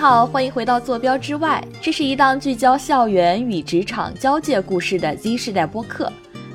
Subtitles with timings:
[0.00, 1.62] 好，欢迎回到坐标之外。
[1.82, 6.10] 这是一档聚焦校园与职场交界故事的 Z 世代播客。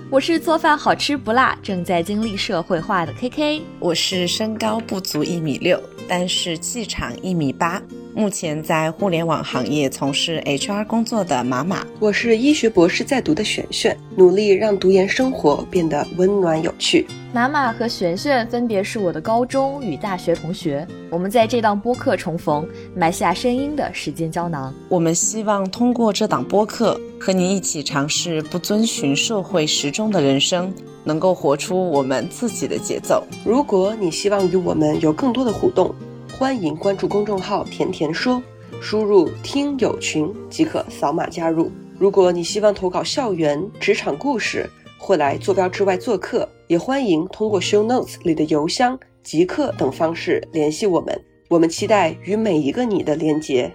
[0.10, 3.62] 我是做饭好吃不辣、正在经历社会化的 KK。
[3.80, 7.80] 我是身高不足一米六，但是气场一米八。
[8.16, 17.06] 目前在互联网行业从事 HR 工作的马马，我是医学博士在读的璇璇，努力让读研生活变得温暖有趣。
[17.34, 22.66] 马马和璇璇分别是我的高中与大学同学，我们在这档播客重逢，
[22.96, 24.74] 埋下声音的时间胶囊。
[24.88, 33.22] 我们希望通过这档播客，和你一起尝试不遵循社会时钟的人生，能够活出我们自己的节奏。
[33.44, 35.94] 如果你希望与我们有更多的互动，
[36.38, 38.44] 欢迎关注公众号“甜甜说”，
[38.82, 41.72] 输入“听友群”即可扫码加入。
[41.98, 51.18] 如果你希望投稿校园、职场故事，或来坐标之外做客，也欢迎通过 Show Notes 里的邮箱、即刻等方式联系我们。
[51.48, 53.74] 我们期待与每一个你的连接。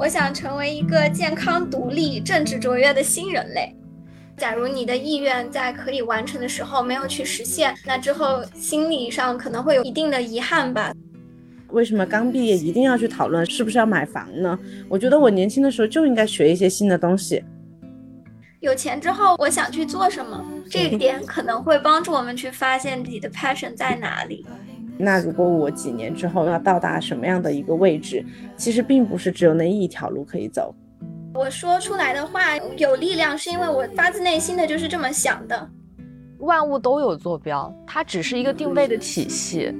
[0.00, 3.76] 我想成为一个健康、独立、政治卓越的新人类。
[4.34, 10.90] 假如你的意愿在可以完成的时候没有去实现，那之后心理上可能会有一定的遗憾吧。
[11.68, 14.58] 为什么刚毕业一定要去讨论是不是要买房呢？
[14.88, 17.44] 我觉得我年轻的时候就应该学一些新的东西。
[18.60, 20.42] 有钱之后，我想去做什么？
[20.70, 24.46] 这一点可能会帮助我们去发现自己的 passion 在哪里。
[25.00, 28.24] 那如果我几年之后要到达什么样的一个位置，
[28.56, 30.74] 其实并不是只有那一条路可以走。
[31.34, 35.68] 我说出来的话有力量，是因为我发自内心的就是这么想的。
[36.38, 39.72] 万物都有坐标，它只是一个定位的体系。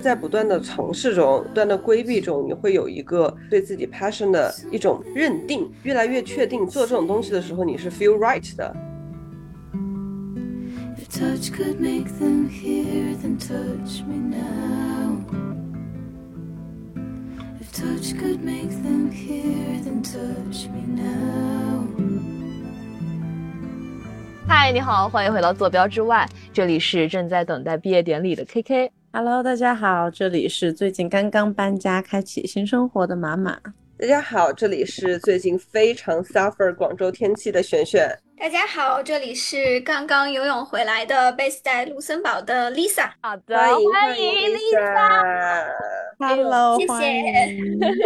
[0.00, 8.76] 在不断的尝试中、不断的规避中，你会有一个对自己 passion 的一种认定，越来越确定做这种东西的时候，你是 feel right 的。
[11.14, 15.24] Touch could make them hear, then touch me now.
[17.60, 21.86] If touch could make them hear, then touch me now.
[24.48, 28.90] 嗨，你好，欢迎回到坐标之外，这里是正在等待毕业典礼的 KK。
[29.12, 33.56] Hello，大家好，这里是最近刚刚搬家、开启新生活的马马。
[33.96, 38.18] 大家好，这里是最近非常 suffer 广州天气的璇璇。
[38.36, 43.08] 大家好，这里是刚刚游泳回来的 base 在卢森堡的 Lisa。
[43.22, 45.64] 好的，欢迎欢迎 Lisa。
[46.18, 47.56] Hello，谢谢。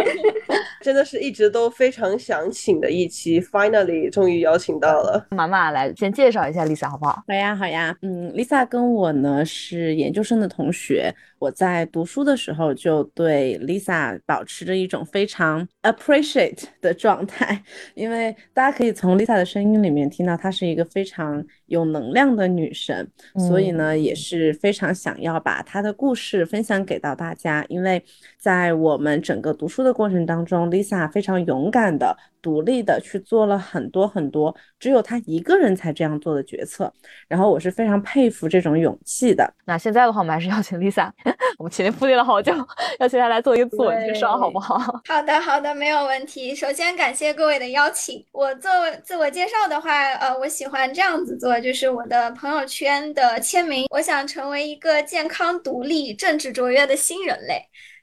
[0.81, 5.27] 真的是一直都非常想请的一期，finally 终于邀请到了。
[5.31, 7.23] 妈妈来先介绍一下 Lisa 好不好？
[7.27, 7.95] 好呀，好呀。
[8.01, 11.13] 嗯，Lisa 跟我呢是研究生的同学。
[11.39, 17.63] 我在读书的时候就对 Lisa 保持着一种非常 appreciate 的状态，
[17.95, 23.09] 因为大家可以从 Lisa 的声音里面听到她是一个非常有能量的女神，
[23.47, 27.65] 所以呢也是非常想要把她的故事分享给到大家。
[27.69, 28.03] 因为
[28.37, 32.15] 在我们整个读书的过程当中，Lisa 非常勇敢的。
[32.41, 36.89] 独立的去做了很多很多，只有她一个人才这样做的决策，
[37.27, 39.53] 然后我是非常佩服这种勇气的。
[39.65, 41.11] 那现在的话，我们还是邀请 Lisa，
[41.59, 42.53] 我们前面铺垫了好久，
[43.01, 44.77] 邀请她来做一个自我介绍，好不好？
[45.09, 46.55] 好的，好的，没有问题。
[46.55, 48.25] 首先感谢各位的邀请。
[48.31, 48.71] 我做
[49.03, 53.85] 自我介绍的话，呃，我喜欢这样子做，就是我的朋友圈的签名。
[53.91, 57.61] 我想成为一个健康、独立、政治卓越的新人类。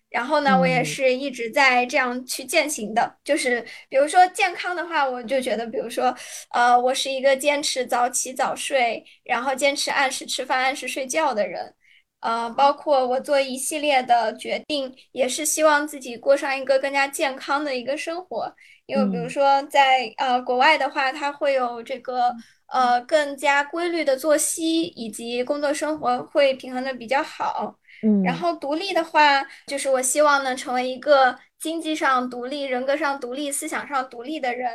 [0.08, 3.16] 然后呢，我也是一直在这样去践行的。
[3.24, 6.14] 就是比如说健康的话，我就觉得，比如说，
[6.54, 11.74] 呃，我是一个坚持早起早睡，然后坚持按时吃饭、按时睡觉的人。
[12.20, 18.50] 呃，包括我做一系列的决定，也是希望自己过上一个更加健康的一个生活。
[18.86, 22.32] 因为比如说在呃国外的话，它会有这个
[22.68, 27.76] 呃更加规律的作息，以及工作生活会平衡的比较好。
[28.22, 34.70] 然后独立的话，就是我希望能成为一个经济上独立、人格上独立、思想上独立的人。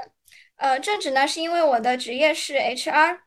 [0.57, 3.19] 呃，正职呢，是因为我的职业是 HR，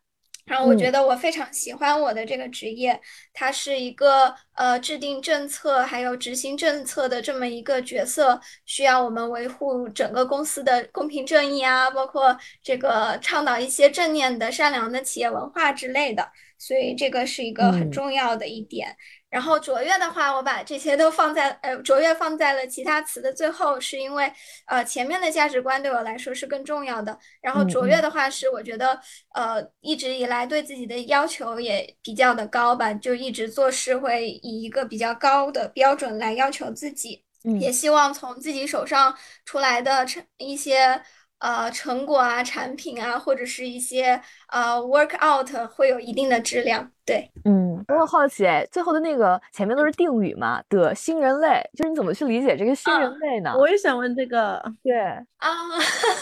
[0.47, 3.01] 然后我觉得我非常喜欢我的这个职业，
[3.33, 18.95] 它是一个呃制定政策还有执行政策的这么一个角色，需要我们维护整个公司的公平正义啊，包括这个倡导一些正念的、善良的企业文化之类的，所以这个是一个很重要的一点。
[19.35, 24.33] 然后卓越的话，我把这些都放在呃卓越放在了其他词的最后，是因为
[24.67, 27.19] 呃前面的价值观对我来说是更重要的。
[27.41, 29.01] 然后卓越的话是我觉得
[29.35, 37.25] 呃一直以来对自己的要求也比较的高吧，就一直做事会以一个比较高的标准来要求自己，
[37.61, 39.13] 也希望从自己手上
[39.45, 41.03] 出来的成一些
[41.39, 46.91] 呃成果啊、产品啊，或者是一些呃 work out 会有一定的质量。
[47.05, 53.55] 对，嗯，我很好奇，哎，最后的那个前面都是定语嘛的新人类，就是你怎么去理解这个新人类呢？
[53.59, 54.63] 我也想问这个。
[54.83, 54.95] 对
[55.37, 55.51] 啊，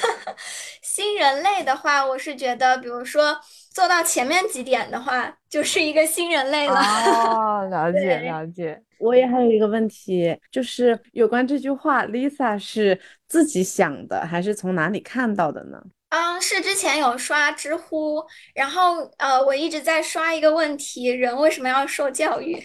[0.83, 3.39] 新人类的话，我是觉得，比如说
[3.75, 6.75] 做到前面几点的话，就是一个新人类了。
[6.75, 8.83] 哦，了 解了解。
[8.99, 15.83] 我也还有一个问题，就是有关这句话，Lisa 是自己想的，还是从哪里看到的呢？
[16.11, 18.23] 嗯，是之前有刷知乎，
[18.55, 22.63] 然后呃，我一直在刷一个问题：人为什么要受教育？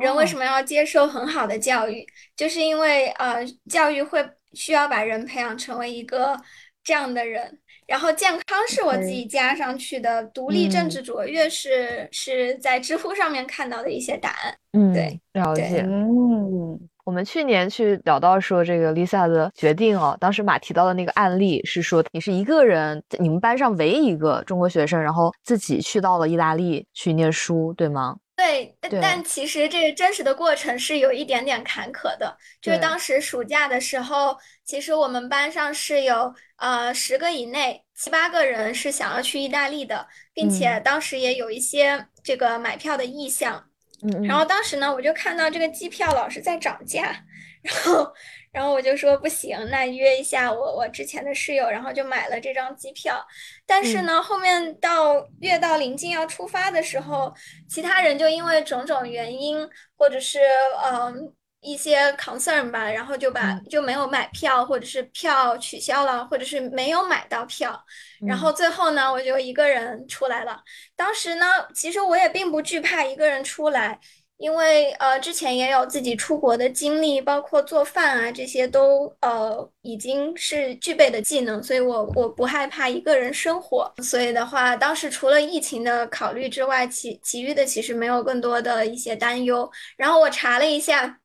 [0.00, 2.06] 人为什么要接受很好的教育？
[2.36, 6.40] 就是因为呃，教育会需要把人培养成为一个
[6.82, 7.58] 这样的人。
[7.86, 14.54] 然后健康是我自己加上去的，独立、政治卓越是是在知乎上面看到的一些答案。
[14.72, 15.84] 嗯，对，了解。
[15.86, 28.16] 嗯，我们去年去聊到说这个 Lisa 的决定哦，当时马提到的那个案例是说你是一个人，你们班上唯一一个中国学生，然后自己去到了意大利去念书，对吗？
[28.36, 32.36] 对，但其实这个真实的过程是有一点点坎坷的。
[32.60, 43.64] 就是当时暑假的时候，其实我们班上是有呃十个以内七八个人是想要去意大利的，并且当时也有一些这个买票的意向。
[44.02, 47.24] 嗯，然后当时呢，我就看到这个机票老是在涨价，
[47.62, 48.12] 然后。
[48.56, 53.22] 然后我就说不行，那约一下我我之前的室友，然后就买了这张机票。
[53.66, 57.30] 但是呢，后面到越到临近要出发的时候，
[57.68, 59.68] 其他人就因为种种原因，
[59.98, 60.40] 或者是
[60.82, 61.30] 嗯
[61.60, 67.78] 一些 concern 吧，然后就把就没有买票，或者是票取消了，或者是没有买到票。
[68.26, 70.62] 然后最后呢，我就一个人出来了。
[70.96, 74.00] 当时呢，其实我也并不惧怕一个人出来。
[74.38, 83.92] 因为呃，之前也有自己出国的经历，包括做饭啊，这些都呃已经是具备的技能，所以我我不害怕一个人生活。
[84.02, 89.70] 所以的话，当时除了疫情的考虑之外，其其余的其实没有更多的一些担忧。
[89.96, 91.18] 然后我查了一下。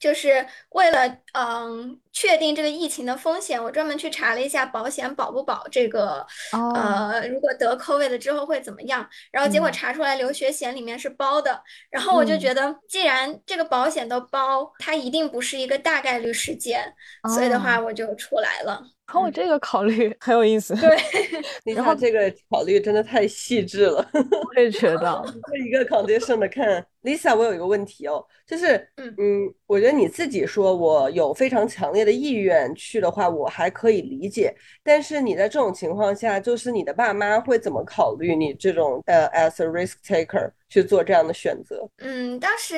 [0.00, 6.26] 就是为了嗯确定这个疫情的风险，我专门去查了一下保险保不保这个
[6.74, 9.08] 呃，如果得 COVID 之后会怎么样？
[9.30, 16.92] 然后结果查出来留学险里面是包的，然后我就觉得既然这个保险都包，它一定不是一个大概率事件，
[17.34, 18.82] 所以的话我就出来了。
[19.12, 20.74] 哦，这个考虑 很有意思。
[20.76, 20.96] 对，
[21.74, 24.08] 然后这个考虑真的太细致了。
[24.54, 34.54] 我也觉得，这一个 condition 的看，Lisa，我有一个问题哦，就是嗯嗯，我觉得你自己说我有非常强烈的意愿去的话，我还可以理解。
[34.82, 41.88] 但是你在这种情况下，就是你的爸妈会怎么考虑你这种呃 as a risk taker 去做这样的选择？
[41.98, 42.76] 嗯，当时。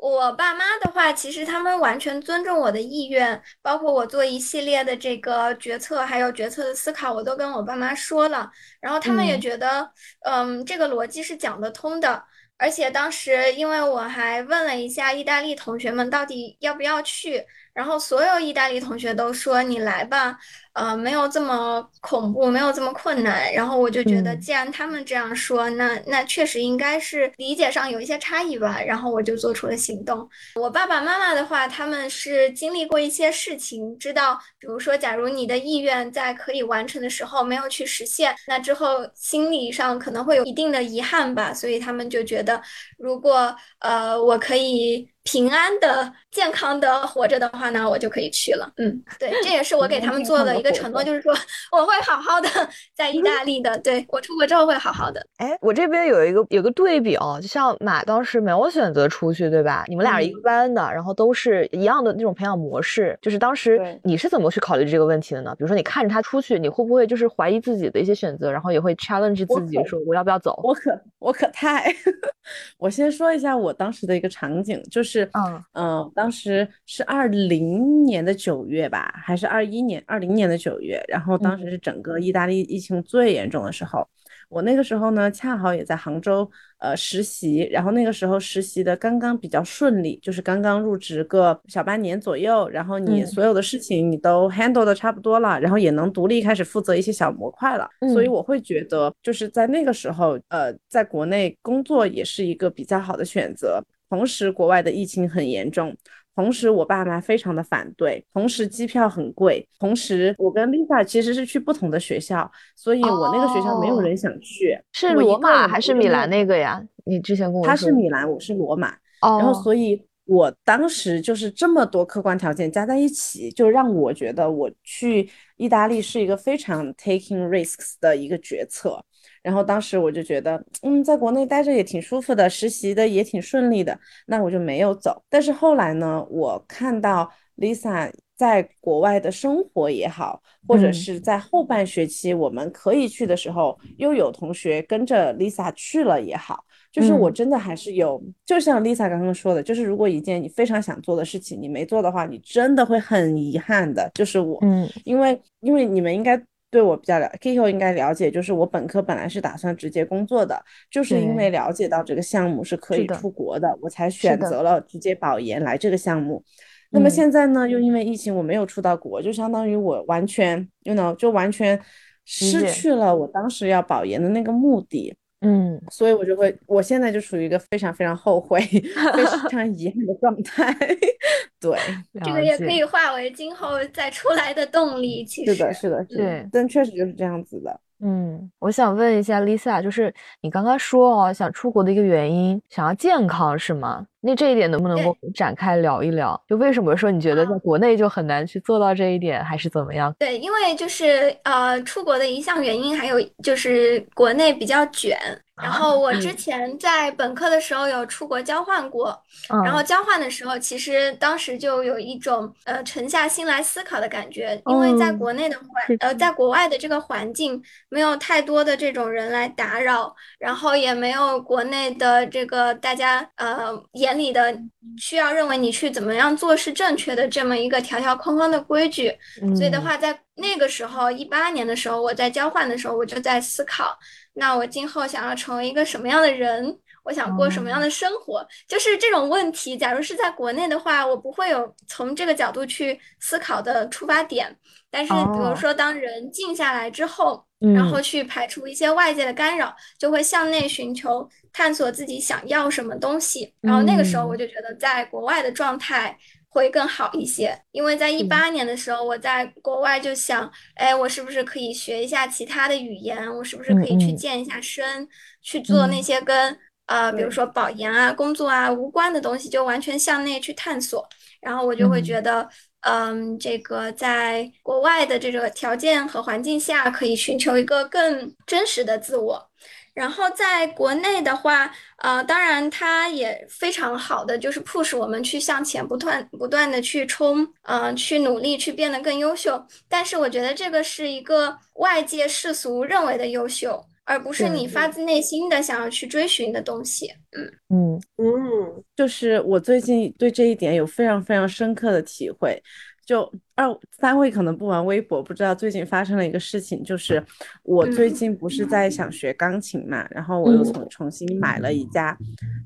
[0.00, 8.50] 我爸妈的话，其实他们完全尊重我的意愿，包括我做一系列的这个决策，还有决策的思考，我都跟我爸妈说了。
[8.80, 9.90] 然后他们也觉得，
[10.24, 12.24] 嗯，这个逻辑是讲得通的。
[12.56, 17.46] 而且当时，因为我还问了一下意大利同学们到底要不要去。
[17.72, 20.36] 然后所有意大利同学都说你来吧，
[20.72, 23.52] 呃，没有这么恐怖，没有这么困难。
[23.52, 28.80] 然后我就觉得，既然他们这样说，那那确实应该是理解上有一些差异吧。
[28.82, 30.28] 然后我就做出了行动。
[30.56, 41.54] 我爸爸妈妈的话，他们是经历过一些事情，知道，比如说，假如你的意愿在可以完成的时候没有去实现，那之后心理上可能会有一定的遗憾吧。
[41.54, 42.60] 所以他们就觉得，
[42.98, 45.08] 如果呃我可以。
[45.22, 48.70] 平安的、健康的活着的话呢，我就可以去了。
[48.78, 51.32] 嗯，对，这也是我给他们做的一个承诺，就是说
[51.72, 52.48] 我会好好的
[52.94, 53.78] 在意大利的。
[53.80, 55.24] 对 我出国之后会好好的。
[55.36, 59.84] 哎，我这边有一个有个对比哦，就像马当时没有选择出去，对吧？
[59.88, 63.16] 你们俩是一个班的，然后都是一样的那种培养模式。
[63.20, 65.54] 就是当时你是怎么去考虑这个问题的呢？
[65.58, 70.58] 比如说你看着他出去，你会不会就是怀疑自己的一些选择，然后也会 challenge 自己说我要不要走？
[70.64, 71.94] 我可 我可太，
[72.78, 75.19] 我先说一下我当时的一个场景，就是。
[75.24, 81.02] 是，嗯嗯，当时是二零年的九月吧，还是二一年、二零年的九月？
[81.08, 84.06] 然后当时是整个意大利疫情最严重的时候，
[84.48, 103.82] 我那个时候呢，恰好也在杭州呃实习，然后那个时候实习的刚刚比较顺利，就是刚刚入职个小半年左右，然后你所有的事情你都 handle 的差不多了，然后也能独立开始负责一些小模块了，所以我会觉得就是在那个时候，呃，在国内工作也是一个比较好的选择。
[104.10, 105.96] 同时，国外的疫情很严重，
[106.34, 114.76] 同时我爸妈非常的反对，同时机票很贵，同时我跟 Lisa 其实是去不同的学校，所以我那个学校没有人想去。
[114.92, 116.84] 是罗马还是米兰那个呀？
[117.04, 118.88] 你之前跟我说他是米兰，我是罗马。
[119.22, 129.04] 哦然后所以我当时就是这么多客观条件加在一起，就让我觉得我去意大利是一个非常 taking risks 的一个决策。
[129.42, 135.22] 然后当时我就觉得，嗯，在国内待着也挺舒服的，实习的也挺顺利的，那我就没有走。
[135.28, 154.10] 但是后来呢，我看到 Lisa 在国外的生活也好，或者是在后半学期我们可以去的时候，又有同学跟着 Lisa 去了也好，就是我真的还是有，就像 Lisa 刚刚说的，就是如果一件你非常想做的事情你没做的话，你真的会很遗憾的。
[154.14, 156.38] 就是我，嗯，因为因为你们应该。
[156.70, 166.44] 对我比较了，Kiko 应该了解，就是我本科本来是打算直接工作的，就是因为了解到这个项目是可以出国的，我才选择了直接保研来这个项目。
[166.90, 171.80] 那么现在呢，又因为疫情我没有出到国，就相当于我完全，you know，就完全
[172.24, 175.16] 失去了我当时要保研的那个目的。
[175.40, 180.76] 嗯，所以我就会，我现在就处于一个非常非常后悔、非常 遗憾的状态。
[181.60, 181.78] 对，
[182.24, 185.24] 这个也可以化为今后再出来的动力。
[185.24, 187.80] 其实是的，是的，对，但确实就是这样子的。
[188.02, 194.06] 嗯，我想问一下 Lisa，就是你刚刚说哦，想出国的一个原因，想要健康是吗？
[194.20, 196.40] 那这一点能不能够展开聊一聊？
[196.48, 200.14] 就为什么说你觉得在国内就很难去做到这一点，还是怎么样？
[200.18, 205.18] 对，因为就是呃，出国的一项原因，还有就是国内比较卷。
[205.62, 209.14] 然后我之前在本科的时候有出国交换过，
[209.62, 223.70] 然后交换的时候，其实当时就有一种呃沉下心来思考的感觉，因为在国内的环呃在国外的这个环境没有太多的这种人来打扰，然后也没有国内的这个大家呃
[224.10, 224.52] 眼里的
[224.98, 229.16] 需要认为你去怎么样做是正确的这么一个条条框框的规矩，
[229.56, 233.96] 所以的话在那个时候一八年的时候我在交换的时候我就在思考。
[234.34, 236.76] 那我今后想要成为一个什么样的人？
[237.10, 238.46] 我想过什么样的生活？
[238.68, 244.56] 就是这种问题，假如是在国内的话，我不会有从这个角度去思考的出发点。
[244.92, 253.52] 但是，比如说，当人静下来之后，然后去排除一些外界的干扰，就会向内寻求、探索自己想要什么东西。
[253.60, 256.16] 然后那个时候，我就觉得在国外的状态。
[256.52, 263.24] 会更好一些，因为在一八年的时候，我在国外就想，哎，我是不是可以学一下其他的语言？
[263.36, 265.08] 我是不是可以去健一下身，
[265.40, 266.58] 去做那些跟
[266.90, 271.08] 呃，比如说保研啊、工作啊无关的东西，就完全向内去探索。
[271.40, 272.48] 然后我就会觉得，
[272.80, 279.48] 嗯，这个在国外的这个条件和环境下，可以寻求一个更真实的自我。
[279.94, 289.64] 然后在国内的话，呃，当然它也非常好的，就是 push 我们去向前，不断不断的去冲，嗯，去努力，去变得更优秀。
[289.88, 297.06] 但是我觉得这个是一个外界世俗认为的优秀，而不是你发自内心的想要去追寻的东西。
[297.30, 302.60] 嗯嗯嗯，就是我最近对这一点有非常非常深刻的体会。
[303.06, 307.22] 就二三位可能不玩微博，不知道最近发生了一个事情，就是
[307.62, 312.16] 我最近不是在想学钢琴嘛，然后我又重重新买了一架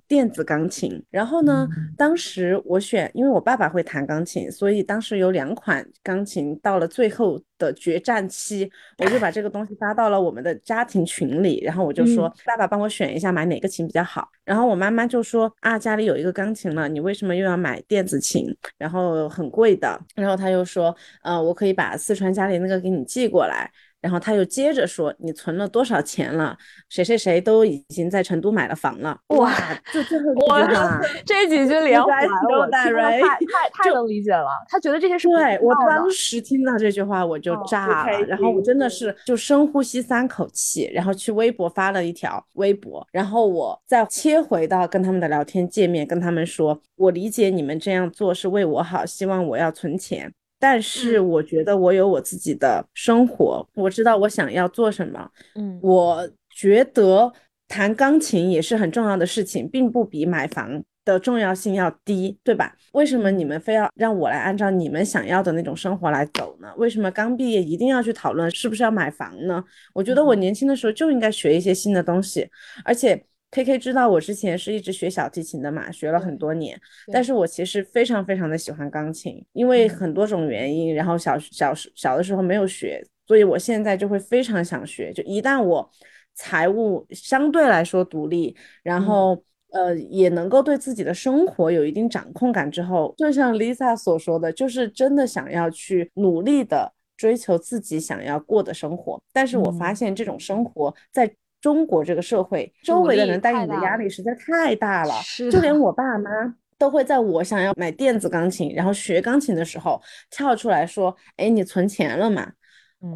[0.06, 7.42] 电子钢琴，然后呢，当时我选，因为我爸爸会弹钢琴，所以当时有两款钢琴到了最后。
[7.56, 18.44] 的决战期，我就把这个东西发到了我们的家庭群里，然后我就说：“爸爸帮我选一下买哪个琴比较好。”然后我妈妈就说：“啊，家里有一个钢琴了，你为什么又要买电子琴？
[18.76, 20.83] 然后很贵的。”然后他又说
[21.22, 23.70] ：“呃，我可以把四川家里那个给你寄过来。”
[24.04, 26.54] 然后他又接着说：“你存了多少钱了？
[26.90, 29.50] 谁谁谁都已经在成都买了房了。”哇，
[29.94, 32.22] 就最后 哇，这几句连环，
[32.54, 33.40] 我太太
[33.72, 34.46] 太能理解了。
[34.68, 50.30] 他觉得这些是对我当时听到这句话我就炸了，然后我真的是就深呼吸三口气，然后去微博发了一条微博，然后我再切回到跟他们的聊天界面，跟他们说：“我理解你们这样做是为我好，希望我要存钱。”
[50.66, 55.28] 但是我觉得我有我自己的生活，我知道我想要做什么。
[55.56, 57.30] 嗯，我觉得
[57.68, 62.74] 弹钢琴也是很重要的事情，并不比买房的重要性要低，对吧？
[62.92, 66.72] 为什么你们非要让我来按照你们想要的那种生活来走呢？
[66.78, 69.62] 为什么刚毕业一定要去讨论是不是要买房呢？
[69.92, 72.48] 我觉得我年轻的时候就应该学一些新的东西，
[72.86, 73.22] 而且。
[73.54, 76.76] K K 知道我之前是一直学小提琴的嘛，学了很多年，
[77.12, 85.12] 但是我其实非常非常的喜欢钢琴，因为很多种原因，然后小小小的时候没有学，所以我现在就会非常想学。
[85.12, 85.88] 就一旦我
[86.34, 99.22] 财务相对来说独立，然后呃也能够对自己的生活有一定掌控感之后，就像 Lisa 所说的，就是真的想要去努力的追求自己想要过的生活。
[99.32, 101.32] 但是我发现这种生活在。
[101.64, 105.14] 中国这个社会，周围的人带给你的压力实在太大了，
[105.50, 106.30] 就连我爸妈。
[106.76, 112.52] 都会在我想要买电子钢琴，然后学钢琴的时候跳出来说：“哎，你存钱了吗？”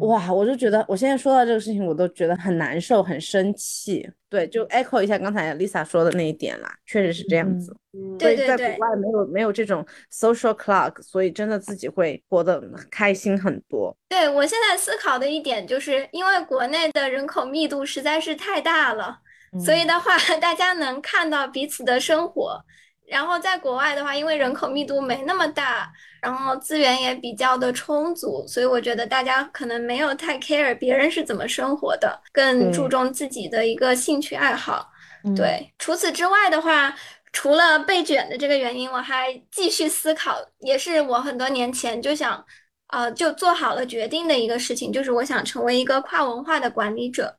[0.01, 4.07] 哇，我就觉得我现在说到这个事情，我都觉得很难受，很生气。
[4.29, 7.75] 对，就 echo 一下刚才 Lisa 说的那一点啦，确实是这样子。
[8.19, 13.95] 对对对，在国外没有没有这种 social clock，所以真的自己会活得开心很多。
[14.07, 19.19] 对我现在思考的一点就是，因为国内的人口密度实在是太大了，
[19.65, 22.63] 所以的话， 大家能看到彼此的生活。
[23.07, 34.89] 然后在国外的话，因为人口密度没那么大，然后资源也比较的充足，所以我觉得大家可能没有太 care 别人是怎么生活的，更注重自己的一个兴趣爱好。
[35.35, 36.95] 对，除此之外的话，
[37.33, 42.45] 除了被卷的这个原因，我还继续思考，也是我很多年前就想。
[42.89, 47.35] 呃，就做好了决定的一个事情，就是我想成为一个跨文化的管理者，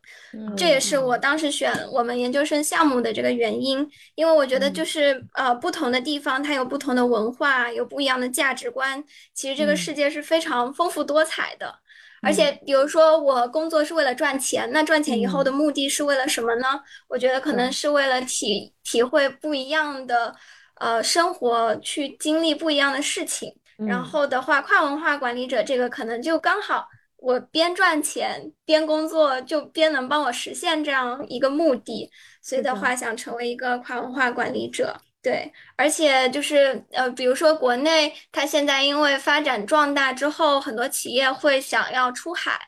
[0.57, 3.89] 这也是我当时选我们研究生项目的这个原因。
[4.15, 9.03] 因为我觉得，就是呃，不同的地方它有不同的文化，有不一样的价值观。
[9.35, 11.75] 其实这个世界是非常丰富多彩的。
[12.23, 16.79] 而且，比如说我工作是为了赚钱，那赚钱以后的目的是为了什么呢？
[17.09, 20.37] 我觉得可能是为了体体会不一样的
[20.75, 23.51] 呃生活，去经历不一样的事情。
[23.87, 32.11] 然后的话，跨文化管理者这个可能就刚好，我边赚钱边工作，就边能帮我实现这样一个目的。
[32.43, 35.51] 所以的话，想成为一个跨文化管理者，对。
[35.77, 42.61] 而且就是呃，比如说国内，它现在因为发展壮大之后，很多企业会想要出海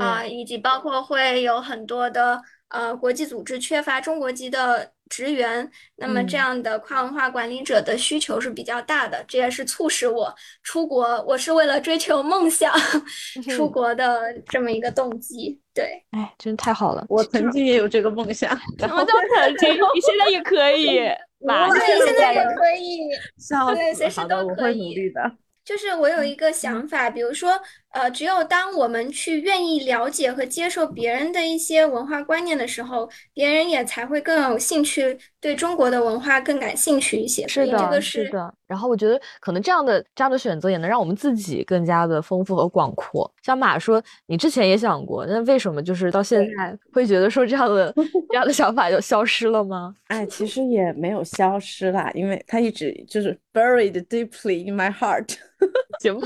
[0.00, 4.92] 啊，以及包括会有很多的呃国际组织缺乏中国籍的。
[5.10, 12.72] 职员，那么这样的跨文化管理者的需求是比较大的，这也是促使我出国，我是为了追求梦想
[13.54, 15.60] 出国的这么一个动机。
[15.74, 18.56] 对，哎，真的太好了，我曾经也有这个梦想。
[18.78, 19.74] 什么叫曾经？
[19.74, 23.10] 你现在也可以，对，现在也可以，
[23.74, 24.88] 对，随时都可以。
[24.88, 25.20] 努力的。
[25.62, 27.52] 就是我有一个想法，比如说，
[27.92, 35.18] 呃，只有当我们去愿意了解和接受别人的一些文化观念的时候，别人也才会更有兴趣。
[35.40, 38.52] 对中国的文化更感兴趣一些，是的，是的。
[38.66, 43.28] 然后我觉得可能这样的这样的选择也能让我们自己更加的丰富和广阔。
[43.42, 47.90] 像马说，你之前也想过，那为什么就是到现在会觉得说这样的
[48.28, 49.96] 这样的想法就消失了吗？
[50.08, 55.36] 哎，其实也没有消失啦，因为它一直就是 buried deeply in my heart。
[56.00, 56.20] 行吗？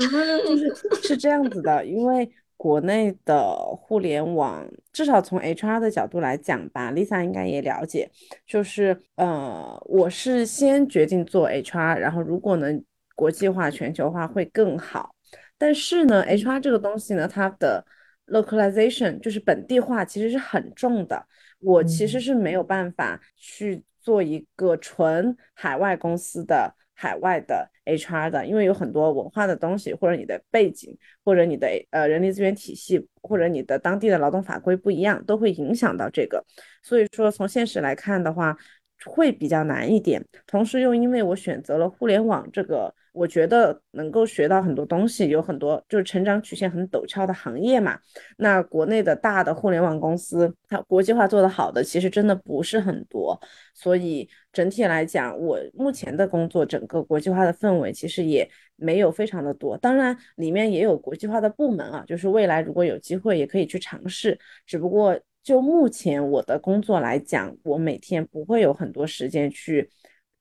[0.45, 2.31] 就是是这样子的，因为。
[2.57, 8.09] 国内的互联网，至少从 HR 的角度来讲吧，Lisa 应该也了解，
[8.47, 12.81] 就是呃，我是先决定做 HR，然后如果能
[13.13, 15.13] 国际化、全球化会更好。
[15.57, 17.85] 但是呢，HR 这个东西呢，它的
[18.27, 21.27] localization 就是本地化其实是很重的，
[21.59, 26.73] 我其实是没有办法去做一个纯海外公司的。
[26.95, 36.43] 海外的 HR 的，因为有很多文化的东西，或者你的背景，或者你的呃人力资源体系，或者你的当地的劳动法规不一样，都会影响到这个。
[36.81, 38.57] 所以说，从现实来看的话，
[39.05, 40.25] 会比较难一点。
[40.47, 42.95] 同时，又因为我选择了互联网这个。
[43.15, 47.97] 我觉得能够学到很多东西，有很多就是成长曲线很陡峭的行业嘛。
[48.37, 53.39] 那国内的大的互联网公司，它国际化做得好的，其实真的不是很多。
[53.73, 59.77] 所以整体来讲，我目前的工作，整个国际化的氛围其实也没有非常的多。
[59.77, 64.37] 当然，里面也有国际化的部门啊，就是未来如果有机会，也可以去尝试。
[64.65, 69.89] 只不过就目前我的工作来讲，我每天不会有很多时间去。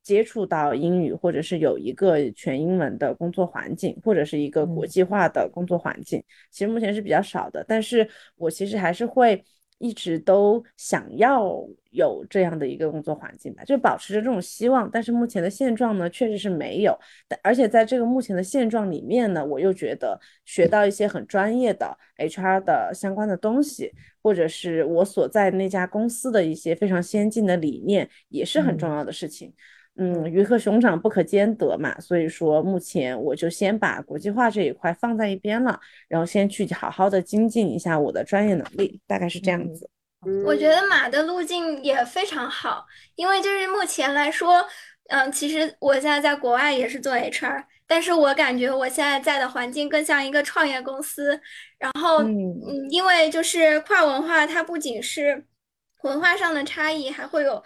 [0.05, 7.65] 接触到英语，或者是有一个全英文的工作环境，或者是一个国际化的工作环境，其实目前是比较少的。
[7.67, 9.43] 但是我其实还是会
[9.79, 11.53] 一直都想要
[11.91, 14.89] 有这样的一个工作环境吧，就保持着这种希望。
[14.91, 16.97] 但是目前的现状呢，确实是没有。
[17.27, 23.91] 但而且在这个目前的现状里面呢，我又觉得学到一些很专业的 HR 的相关的东西，
[24.23, 29.49] 或者是我所在那家公司的一些非常先进的理念，也是很重要的事情。
[29.49, 29.55] 嗯，
[29.97, 35.79] 鱼和熊掌不可兼得嘛，所以说目前我就先把国际化这一块放在一边了，
[36.09, 39.89] 然后先去好好的精进一下我的专业能力，大概是这样子。
[40.45, 44.65] 我觉得马的路径也非常好，因为就是目前来说，
[45.11, 51.41] 嗯，其实我现在在国外也是做 HR，但是我感觉我现在在的环境更像一个创业公司，
[51.79, 55.45] 然后嗯，因为就是跨文化，它不仅是
[56.03, 57.63] 文化上的差异，还会有。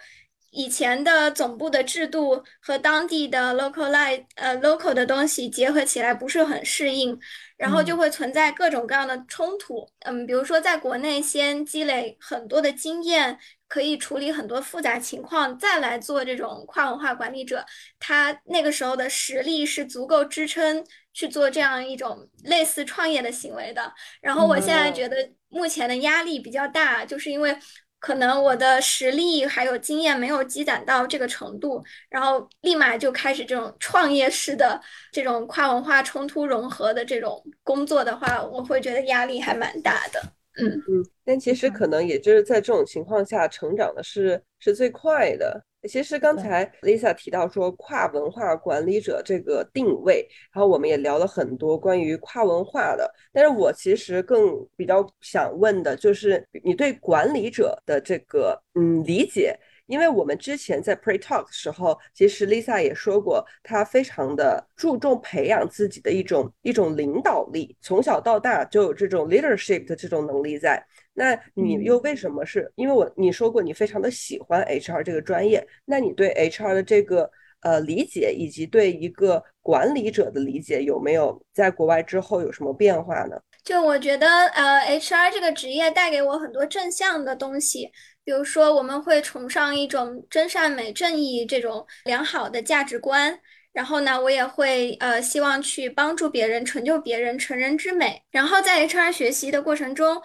[0.51, 7.19] 以前的总部的制度和当地的 local life 呃 local 的东西结合起来不是很适应，
[7.57, 9.87] 然后就会存在各种各样的冲突。
[9.99, 17.63] 嗯，比如说在国内先积累很多的经验，可以处理很多复杂情况，再来做这种跨文化管理者，
[17.99, 20.83] 他那个时候的实力是足够支撑
[21.13, 23.93] 去做这样一种类似创业的行为的。
[24.21, 27.55] 然后我现在觉得目前的压力比较大，就是因为。
[27.99, 34.81] 可能我的实力还有经验没有积攒到这个程度，然后立马就开始这种创业式的
[35.11, 40.21] 这种跨文化冲突融合的这种工作的话，我会觉得压力还蛮大的。
[40.57, 45.61] 嗯嗯，但其实可能也就是在这种情况下成长的是是最快的。
[45.87, 53.09] 其实刚才 Lisa 提到说跨文化管理者这个定位，然后我们也聊了很多关于跨文化的。
[53.31, 59.57] 但是我其实更比较想问的就是你对管理者的这个嗯理解。
[59.87, 70.85] 因为我们之前在 Pre Talk 的时候，其实 Lisa 也说过，她非常的注重培养自己的一种一种领导力，从小到大就有这种 leadership 的这种能力在。
[71.19, 72.71] 那你又为什么是？
[72.75, 77.29] 因为我你说过你非常的喜欢 HR 这个专业，那你对 HR 的这个
[77.61, 83.37] 呃理解，以及对一个管理者的理解，有没有在国外之后有什么变化呢？
[83.65, 87.91] 就我觉得，呃，HR 这个职业带给我很多正向的东西。
[88.23, 93.39] 比如说，我们会崇尚一种真善美、正义这种良好的价值观。
[93.71, 98.21] 然后呢，我也会呃希望去帮助别人、成就别人、成人之美。
[98.31, 100.19] 然后在 HR 学习的过程中，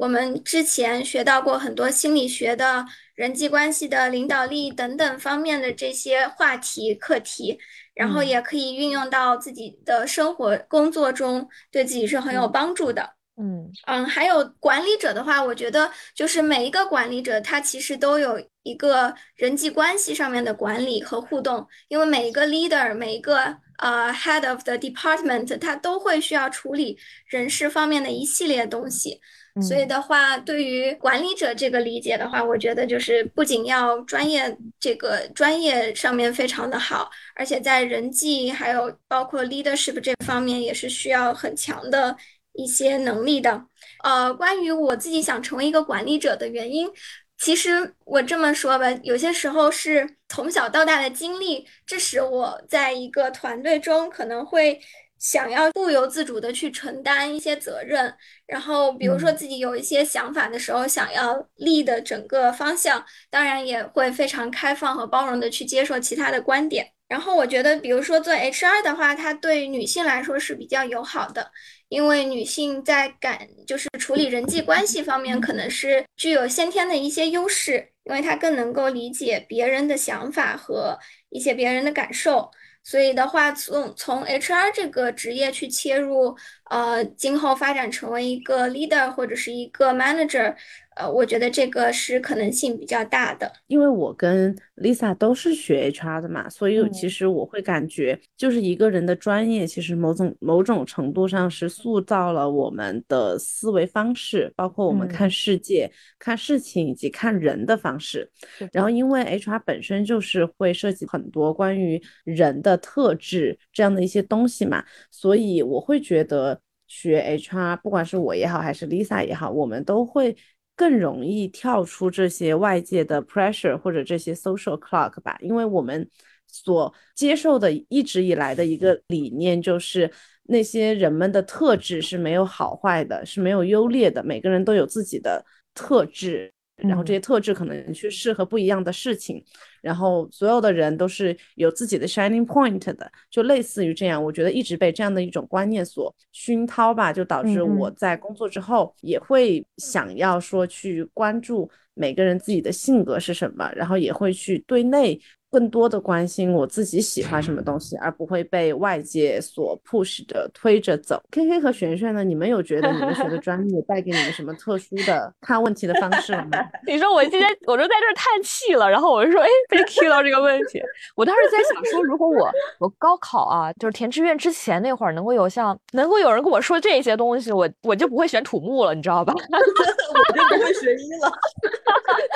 [0.00, 7.58] 我们之前学到过很多心理学的、人际关系的、领导力等等方面的这些话题课题，
[7.92, 13.10] 然后也可以运用到自己的生活工作中，对自己是很有帮助的。
[13.36, 29.20] 嗯嗯，还有管理者的话，我觉得就是每一个管理者他其实都有一个人际关系上面的管理和互动，因为每一个 leader，每一个呃 head of the department，他都会需要处理人事方面的一系列东西。
[29.62, 42.16] 所以的话，对于管理者这个理解的话，我觉得就是不仅要专业这个专业上面非常的好，而且在人际还有包括 leadership 这方面也是需要很强的。
[42.52, 43.64] 一些能力的，
[44.02, 46.90] 呃，关于我自己想成为一个管理者的原因，
[47.38, 54.80] 其实我这么说吧，有些时候是从小到大的经历，致使我在一个团队中可能会
[55.20, 58.12] 想要不由自主的去承担一些责任，
[58.46, 66.90] 然后比如说自己有一些想法的时候，想要立的整个方向，当然也会非常开放和包容的去接受其他的观点。
[67.06, 71.50] 然后我觉得，比如说做 HR 的话，它对女性来说是比较友好的。
[71.88, 80.96] 因为女性在感就是处理人际关系方面，可能是具有先天的一些优势，因为她更能够理解别人的想法和
[81.30, 82.48] 一些别人的感受。
[82.82, 90.54] 所以的话，从从 HR 这个职业去切入，呃，今后发展成为一个 leader 或者是一个 manager。
[91.00, 108.30] 呃，我觉得这个是可能性比较大的，因为我跟 Lisa 都是学 HR 的嘛，所以其实我会感觉，就是一个人的专业，其实某种某种程度上是塑造了我们的思维方式，包括我们看世界、看事情以及看人的方式。
[108.70, 120.36] 然后，因为 HR 本身就是会涉及很多关于人的特质这样的一些东西嘛，所以我会觉得学 HR，不管是我也好，还是 Lisa 也好，我们都会。
[120.80, 126.08] 更容易跳出这些外界的 pressure 或者这些 social clock 吧，因为我们
[126.46, 130.10] 所接受的一直以来的一个理念就是
[130.44, 136.50] 那些人们的特质是没有好坏的，是没有优劣的，每个人都有自己的特质。
[136.76, 139.44] 然后这些特质可能去适合不一样的事情，
[139.82, 144.22] 然后所有的人都是有自己的 shining point 的，就类似于这样。
[144.22, 155.20] 我觉得一直被这样的一种观念所熏陶吧，就导致我在工作之后也会想要说去关注每个人自己的性格是什么，然后也会去对内。
[155.50, 161.20] 更多的关心我自己喜欢什么东西，而不会被外界所 push 的推着走。
[161.30, 162.22] K K 和璇璇呢？
[162.22, 166.58] 你们有觉得你们学的专业带给你们什么特殊的 看问题的方式了吗？
[166.86, 170.80] 你说我今天我就在这儿叹气了，然后我就说，哎，被 Q 到这个问题。
[171.16, 179.34] 我当时在想说，如果我我高考啊，就是填志愿之前那会儿，能够有像能够有人跟我说这些东西，我我就不会选土木了，你知道吧？
[179.34, 181.32] 我就不会学医了。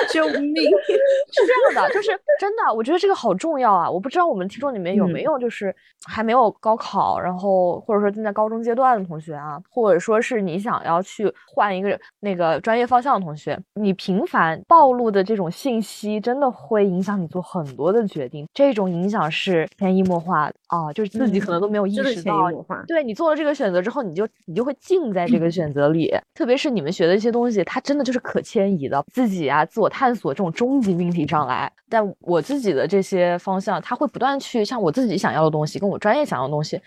[0.09, 0.55] 救命！
[1.31, 2.07] 是这样的，就是
[2.39, 3.87] 真的，我觉得这个好重要啊！
[3.87, 5.73] 我不知道我们听众里面有没有就是
[6.07, 18.47] 还没有高考，然后或者说正在高中阶段的同学啊，或者说是你想要去换一个那个专业方向的同学，你频繁暴露的这种信息，真的会影响你做很多的决定。
[18.55, 22.49] 这种影响是潜移默化的啊，就是自己可能都没有意识到。
[22.87, 26.11] 对你做了这个选择之后，你就你就会浸在这个选择里。
[26.33, 31.71] 特别是你们学的一些东西，它真的就是可迁移的，自己啊自我探索这种终极命题上来。
[31.87, 36.81] 但我自己的这些方向，它会不断去像我自己想要的东西，跟我专业想要的东西，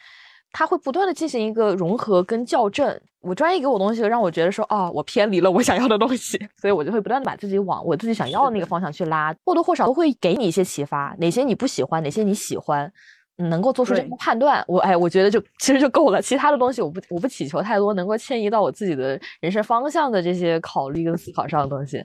[0.53, 3.01] 它会不断的进行一个融合跟校正。
[3.21, 12.93] 我专业给我东西，让我觉得说，哦，我偏离了我想要的东西， 所以我就会不断的把自己往我自己想要的那个方向去拉，或多或少都会给你一些启发，哪些你不喜欢，哪些你喜欢。
[13.41, 16.21] 能够做出这个判断，我哎，我觉得就其实就够了。
[16.21, 22.05] 其他的东西，我不我不祈求太多，能够迁移到我自己的人生方向的这些考虑跟思考上的东西。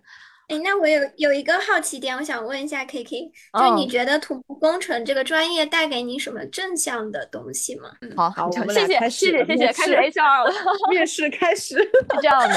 [0.50, 7.90] 哎，那我有有一个好奇点，我想问一下 K K，就你觉得土木工程这个专业带给你什么正向的东西吗？
[8.16, 10.52] 好好，我们谢谢谢谢谢谢，开始 H R 了，
[10.92, 11.64] 面试开始。
[11.64, 11.90] 是
[12.22, 12.56] 这样的，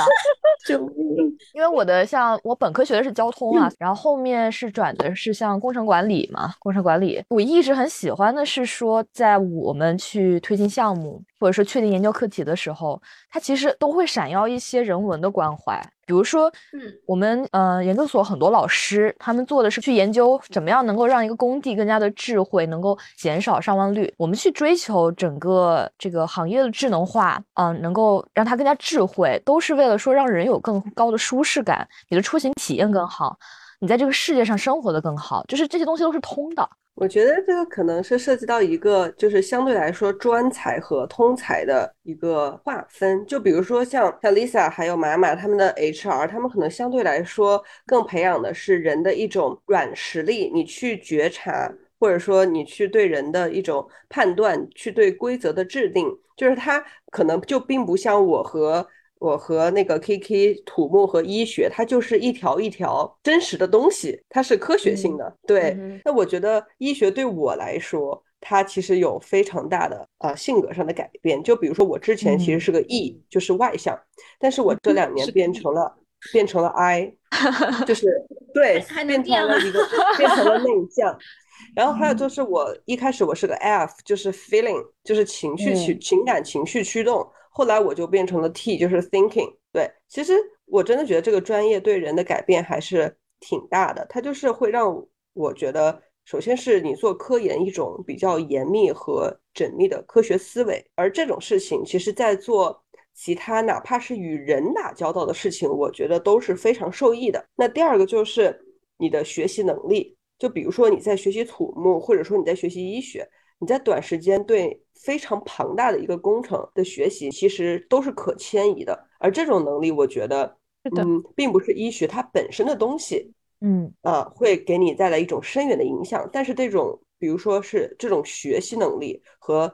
[0.67, 1.39] 救命！
[1.55, 15.81] 因为我的像我本科学的是交通啊，然后后面是转的是像工程管理嘛，工程管理，我一直很喜欢的是说，在我们去推进项目或者说确定研究课题的时候，它其实都会闪耀一些人文的关怀。
[16.07, 24.15] 比如说，嗯，我们呃研究所很多老师，他们做的是去研究怎么样能够让一个工地更加的智慧，能够减少伤亡率。
[24.17, 33.37] 我们去追求整个这个行业的智能化，嗯，能够让它更加智慧，都是为了说让人有更高的舒适感，你的出行体验更好，
[33.81, 36.71] 你在这个世界上生活的更好，就是这些东西都是通的。
[36.97, 43.25] 我觉得这个可能是涉及到一个，就是相对来说专才和通才的一个划分。
[43.27, 58.89] 就比如说像像 Lisa 还有马马他们的 HR，他们可能相对来说更培养的是人的一种软实力，你去觉察，或者说你去对人的一种判断，去对规则的制定，就是他可能就并不像我和。
[59.19, 65.35] 我和那个 KK 土木和医学，它就是一条一条真实的东西，它是科学性的。
[65.47, 71.43] 对，那我觉得医学对我来说，它其实有非常大的啊性格上的改变。
[71.43, 73.99] 就比如说我之前其实是个 E，就是外向，
[74.39, 75.97] 但是我这两年变成了
[76.33, 77.15] 变成了 I，
[77.87, 78.07] 就是
[78.53, 79.81] 对，变成了一个
[80.19, 81.19] 变成了内向。
[81.75, 87.27] 然后还有就是我一开始我是个 F，就是 feeling，就是情绪驱情感情绪驱动。
[87.57, 89.51] 后来我就变成了 T，就是 thinking。
[89.73, 90.35] 对，其实
[90.67, 94.05] 我真的觉得这个专业对人的改变还是挺大的。
[94.11, 107.43] 它就是会让我觉得，首先是你做科研一种比较严密和缜密的科学思维，而这种事情，其实在做其他哪怕是与人打交道的事情，我觉得都是非常受益的。
[107.57, 108.55] 那第二个就是
[108.99, 113.27] 你的学习能力，就比如说你在学习土木，或者说你在学习医学。
[113.59, 119.07] 你在短时间对非常庞大的一个工程的学习，其实都是可迁移的。
[119.19, 120.57] 而这种能力，我觉得，
[120.97, 126.29] 嗯，并不是医学它本身的东西，嗯啊，会给你带来一种深远的影响。
[126.33, 129.73] 但是这种，比如说是这种学习能力和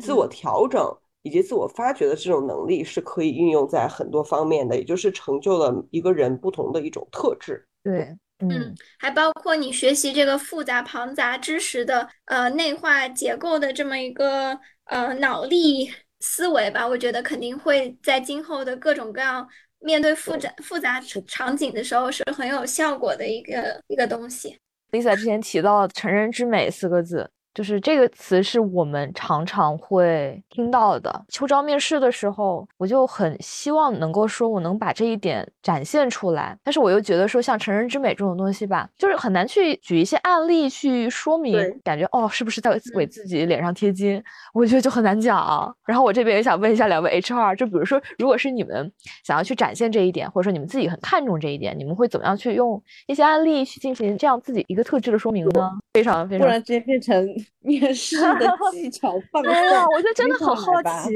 [0.00, 0.82] 自我调整
[1.22, 7.66] 以及自我发掘的这种能力，是可以运用在很多方面的，也就是成就了一个人不同的一种特质。
[7.82, 8.16] 对。
[8.50, 19.48] 嗯，还包括你学习这个复杂庞杂知识的呃内化结构的这么一个呃脑力思维吧，我觉得肯定会在今后的各种各样
[19.80, 24.58] 面对复杂复杂场景的时候是很有效果的一个一个东西。
[24.92, 27.30] Lisa 之前提到“成人之美”四个字。
[27.54, 31.24] 就是这个词是我们常常会听到的。
[31.28, 36.56] 秋招面试的时候，我就很希望能够说，我能把这一点展现出来。
[36.64, 44.22] 但是我又觉得说，像成人之美这种东西吧，就是很难去举一些案例去说明，感觉哦，是不是在给自己脸上贴金？
[44.54, 45.76] 我觉得就很难讲。
[45.84, 48.90] 然后我这边也想问一下两位 HR，就比如说，如果是你们
[49.24, 55.70] 想要去展现这一点，或者说你们自己很看重这一点，你们会怎么样去用一些案例去进行这样自己一个特质的说明呢？
[55.92, 57.28] 非常非常，不然直接变成。
[57.60, 61.10] 面试的技巧放对呀，我就真的很好奇。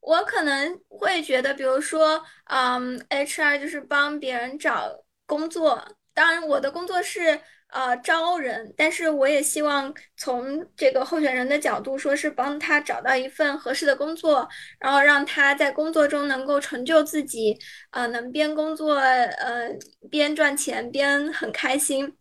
[0.00, 4.88] 我可能会觉得，比如说，嗯，HR 就是帮别人找
[5.26, 5.82] 工作。
[6.14, 17.58] 当然，我的工作是呃招人，但是我也希望从这个候选人的角度，说是帮他找到一份合适的工作，然后让他在工作中能够成就自己，
[17.90, 19.68] 呃，能边工作呃
[20.08, 22.16] 边赚钱边很开心。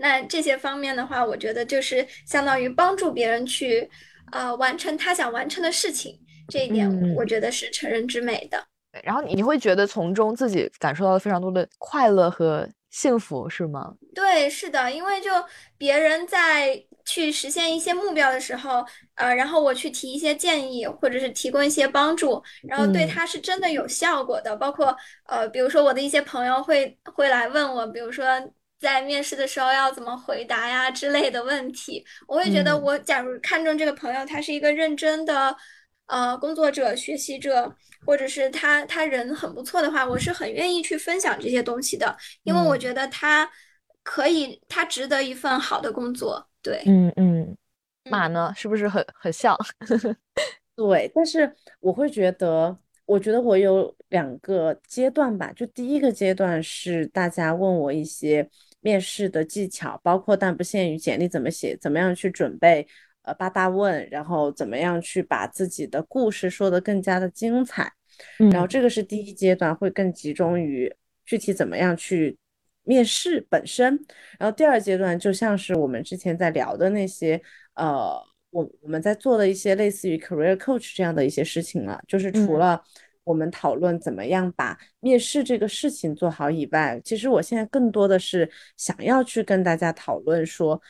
[0.00, 3.88] 那这些方面的话，我觉得就是相当于帮助别人去，
[4.32, 8.64] 呃，完成他想完成的事情，这一点我觉得是成人之美的。
[9.04, 13.94] 然后你你会觉得从中自己感受到了非常多的快乐和幸福，是吗？
[14.14, 15.30] 对，是的，因为就
[15.78, 18.84] 别人在去实现一些目标的时候，
[19.14, 24.56] 呃，然后我去提一些建议，或者是提供一些帮助，然后对他是真的有效果的。
[24.56, 28.24] 包括呃，比如说我的一些朋友会会来问我，比如说
[28.80, 35.54] 在面试的时候要怎么回答呀之类的问题，我会觉得我假如看中这个朋友，他是一个认真的。
[36.06, 37.72] 呃，工作者、学习者，
[38.04, 43.48] 或者是他他人很不错的话，我是很愿意去分享这些东西的，因为我觉得他
[44.02, 46.44] 可以，他值得一份好的工作。
[46.60, 47.56] 对，嗯嗯，
[48.10, 49.56] 马呢，是不是很很像？
[50.74, 62.86] 对，但是我会觉得，我觉得我有两个阶段吧，就第一个阶段是大家问我一些面试的技巧，包括但不限于简历怎么写，怎么样去准备。
[63.22, 67.92] 呃，八大问，然后怎么样去把自己的故事说得更加的精彩？
[68.50, 70.90] 然后这个是第一阶段，会更集中于
[71.26, 72.38] 具体怎么样去
[72.82, 74.02] 面试本身。
[74.38, 77.38] 然后第二阶段就像是我们之前在聊的那些，
[77.74, 82.02] 呃，我我们在做的一些类似于 career coach 这样的一些事情了。
[82.08, 82.82] 就是除了
[83.24, 90.80] 我们讨论怎么样把面试这个事情做好以外，其实我现在更多的是想要去跟大家讨论说。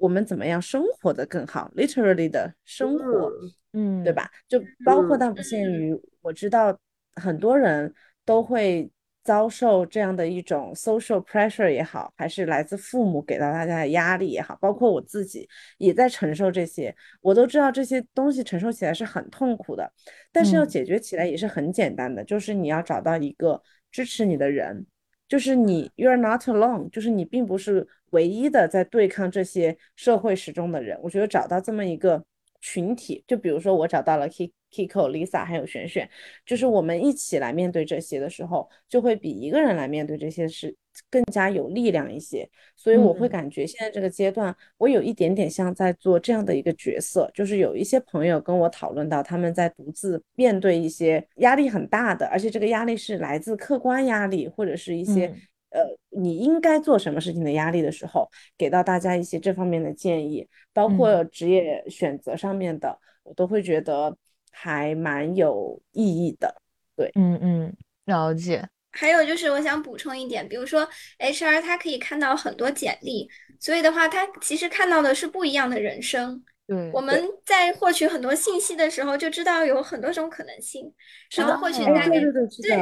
[0.00, 3.32] 我们怎么样生活的更好？Literally 的生活，
[3.72, 4.30] 嗯，对吧？
[4.46, 6.78] 就包括但不限于，我知道
[7.14, 7.92] 很多人
[8.24, 8.88] 都会
[9.28, 16.96] 遭受这样的一种 social pressure 也好，还是来自父母给到大家的压力也好，包括我自己也在承受这些。
[17.20, 19.92] 我都知道这些东西承受起来是很痛苦的，
[20.32, 24.86] 但是要解决起来也是很简单的，就是你要找到一个支持你的人。
[25.28, 30.98] 就是你，you are not alone，就是你并不是唯一的在对抗这些社会时钟的人。
[31.02, 32.24] 我觉得找到这么一个
[32.62, 36.08] 群体，就比如说我找到了 K Kiko、Lisa 还有璇璇，
[36.46, 40.76] 就是我们一起来面对这些的时候，就会比一个人来面对这些事。
[41.10, 55.32] 更加有力量一些，所以我会感觉现在这个阶段，我有一点点像在做这样的一个角色，就是有一些朋友跟我讨论到，他们在独自面对一些压力很大的，而且这个压力是来自客观压力或者是一些
[55.70, 64.16] 呃你应该做什么事情的压力的时候，给到大家一些这方面的建议，包括职业选择上面的，我都会觉得
[64.60, 66.52] 还蛮有意义的。
[66.96, 68.68] 对，嗯嗯，了解。
[68.90, 70.88] 还有就是，我想补充一点，比如说
[71.20, 73.28] HR 他可以看到很多简历，
[73.60, 76.42] 所以的话，他其实看到的是不一样的人生。
[76.66, 80.92] 嗯，我们在获取很多信息的时候，就知道有很多种可能性，
[81.36, 82.76] 然后获取大概对对对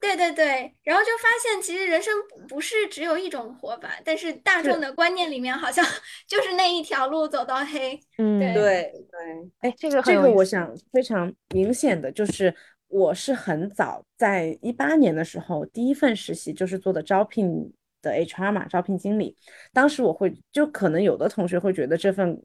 [0.00, 2.12] 对对对，然后就发现其实人生
[2.48, 5.84] 不是只有一种活法，但是大众的观念里面好像
[6.26, 8.00] 就是那一条路走到黑。
[8.18, 8.90] 嗯，对对，
[9.60, 12.54] 哎，这个这个我想非常明显的就是。
[12.92, 19.36] 我是很早在一八年的时候，第一份实习就是做的招聘的 HR 嘛，招聘经理。
[19.72, 22.36] 当时我会就可能有的同学会觉得这份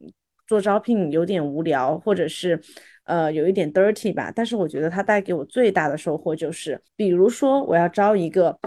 [0.45, 2.61] 做招聘有点无聊，或者是
[3.05, 4.31] 呃有一点 dirty 吧。
[4.35, 8.59] 但是我觉得它带给我最大的收获就是，比如说我要招一个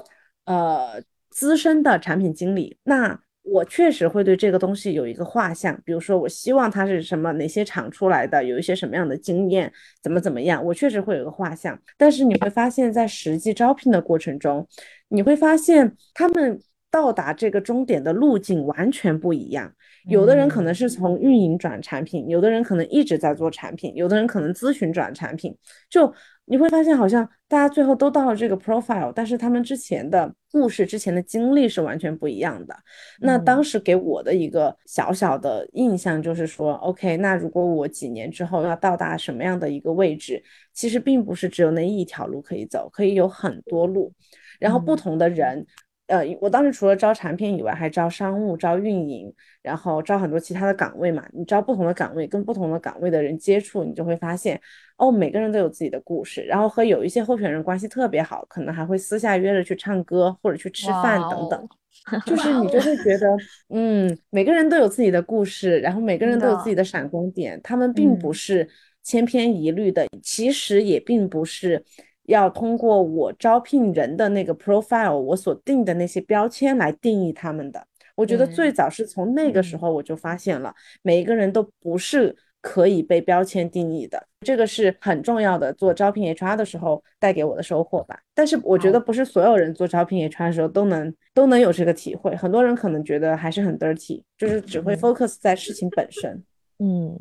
[0.46, 3.20] 呃资深的产品经理，那。
[3.50, 9.72] 我确实会对这个东西有一个画像，比如说我希望他是什么，哪些厂出来的，有一些什么样的经验，
[10.02, 11.80] 怎么怎么样，我确实会有个画像。
[11.96, 14.68] 但是你会发现在实际招聘的过程中，
[15.08, 19.72] 你会发现他们到达这个终点的路径完全不一样。
[20.06, 25.56] 有的人可能是从运营转产品，有的人可能一直在做产品，有的人可能咨询转产品，
[25.88, 26.12] 就。
[26.50, 32.74] 你会发现，好像大家最后都到了这个 profile，但是他们之前的故事、之前的经历是完全不一样的。
[33.20, 44.10] 那当时给我的一个小小的印象就是说，OK，那如果我几年之后要到达什么样的一个位置，其实并不是只有那一条路可以走，可以有很多路，
[44.58, 45.66] 然后不同的人。
[46.08, 51.24] 呃，我当时除了招产品以外，还招商务、招运营，然后招很多其他的岗位嘛。
[51.32, 54.60] 你招不同的岗位，跟不同的岗位的人接触，你就会发现，
[54.96, 56.40] 哦，每个人都有自己的故事。
[56.42, 61.68] 然后和有一些候选人关系特别好，可能还会私下约着去唱歌或者去吃饭等等。
[62.24, 63.26] 就是你就会觉得，
[63.68, 68.66] 嗯，每个人都有自己的故事，然后每个人都有自己的闪光点，他们并不是
[69.02, 71.84] 千篇一律的，其实也并不是。
[72.28, 77.82] 要通过我招聘人的那个 profile，我所定的那些标签来定义他们的。
[78.14, 84.22] 我觉得最早是从那个时候我就发现了，每一个人都不是可以被标签定义的。
[84.42, 88.20] 这个是很重要的，做招聘 HR 的时候带给我的收获吧。
[88.34, 96.44] 但是我觉得不是所有人做招聘 HR 的时候都能都能有这个体会，很多人可能觉得还是很 dirty，就是只会 focus 在事情本身。
[96.78, 97.18] 嗯。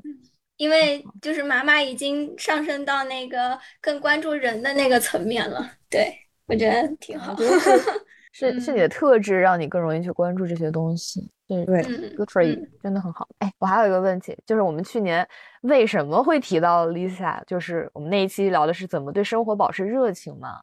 [0.58, 6.14] 因为就是妈妈已经上升到那个更关注人的那个层面了，对
[6.48, 7.36] 我觉得挺好。
[8.34, 11.28] 是是你的特质让你更容易去关注这些东西。
[11.48, 11.82] 对对
[12.16, 13.28] ，Good for you，真的很好。
[13.40, 15.28] 哎，我还有一个问题，就是我们去年
[15.62, 17.42] 为什么会提到 Lisa？
[17.48, 20.60] 就是我们那一期聊的是怎么对生活保持热情嘛。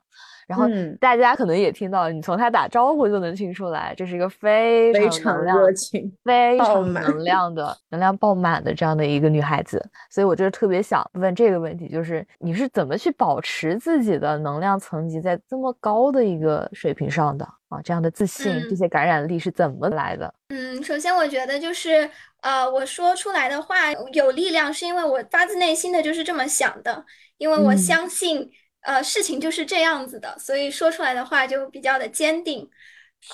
[0.47, 0.67] 然后
[1.01, 9.83] 大家可能也听到，你从他打招呼就能听出来，这是一个非常热情、非常能量的、能量爆满的这样的一个女孩子。
[10.11, 17.81] 所以我就特别想问这个问题，就是你是怎么去保持自己的能量层级在这么高的一个水平上的啊？
[17.83, 20.35] 这样的自信、这些感染力是怎么来的？
[20.49, 22.09] 嗯，首先我觉得就是
[22.43, 27.05] 呃，我说出来的话有力量，是因为我发自内心的就是这么想的，
[27.39, 28.51] 因为我相信。
[28.85, 32.69] 呃，事情就是这样子的，所以说出来的话就比较的坚定。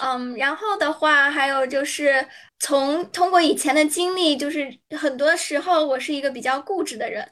[0.01, 2.25] 嗯，然后的话还有就是
[2.61, 7.29] 从通过以前的经历，就是很多时候我是一个比较固执的人。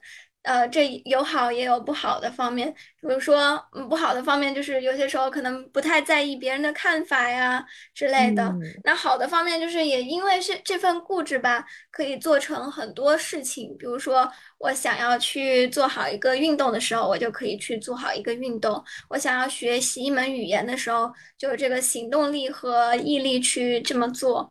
[0.48, 2.72] 呃，这有好也有不好的方面，
[3.02, 8.50] 比如说，嗯，不好的方面就是有些时候可能不太在意别人的看法呀之类的。
[8.82, 13.76] 那好的方面就是也因为是这份固执吧，可以做成很多事情。
[13.76, 14.26] 比如说，
[14.56, 24.50] 我想要去做好一个运动的时候，我就可以去做好一个运动；我想要学习一门语言的时候，就有这个行动力和毅力去这么做。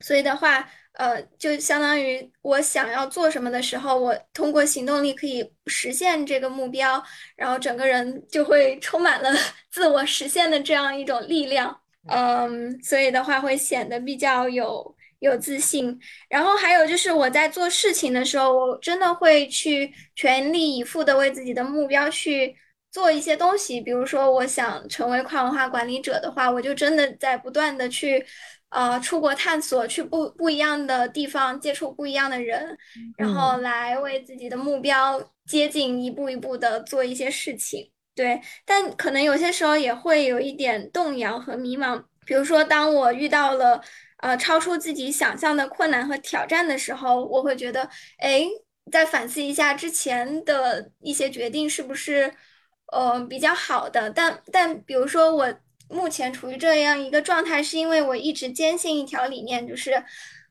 [0.00, 0.68] 所以的话。
[0.98, 7.00] 呃，就相当于我想要做什么的时候，我通过行动力可以实现这个目标，
[7.36, 9.30] 然后整个人就会充满了
[9.70, 11.80] 自我实现的这样一种力量。
[12.08, 15.96] 嗯，所以的话会显得比较有有自信。
[16.28, 22.56] 然后还有就是我在做事情的时候，我真的会去全力以赴的为自己的目标去
[22.90, 23.80] 做一些东西。
[23.80, 28.26] 比如说，我想成为跨文化管理者的话，我就真的在不断的去。
[28.70, 32.76] 呃，出国探索，去不不一样的地方，接触不一样的人，
[33.16, 37.90] 然后来为自己的目标接近，一步一步的做一些事情。
[38.14, 42.04] 对，但可能有些时候也会有一点动摇和迷茫。
[42.26, 43.80] 比如说，当我遇到了
[44.18, 47.88] 呃超出自己想象的困难和挑战的时候，我会觉得，
[48.18, 48.44] 哎，
[48.92, 52.34] 再反思一下之前的一些决定是不是
[52.92, 54.10] 呃比较好的。
[54.10, 55.54] 但但比如说我。
[55.88, 60.02] 目前处于这样一个状态，是因为我一直坚信一条理念，就是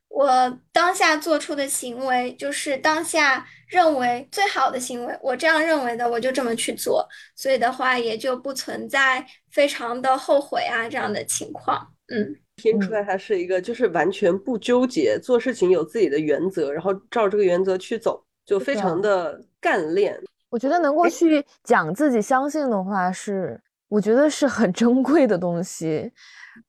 [0.09, 5.17] 我当下做出的行为，就是当下认为最好的行为。
[5.21, 7.07] 我这样认为的，我就这么去做。
[7.35, 11.87] 所以的话，也就不存在非常的后悔啊这样的情况。
[12.07, 20.17] 嗯，听出来他是一个就是完全不纠结，做事情有自己的原则，然后照这个原则去走，就非常的干练。
[20.49, 23.61] 我觉得能够去讲自己相信的话是。
[23.89, 26.11] 我觉得是很珍贵的东西。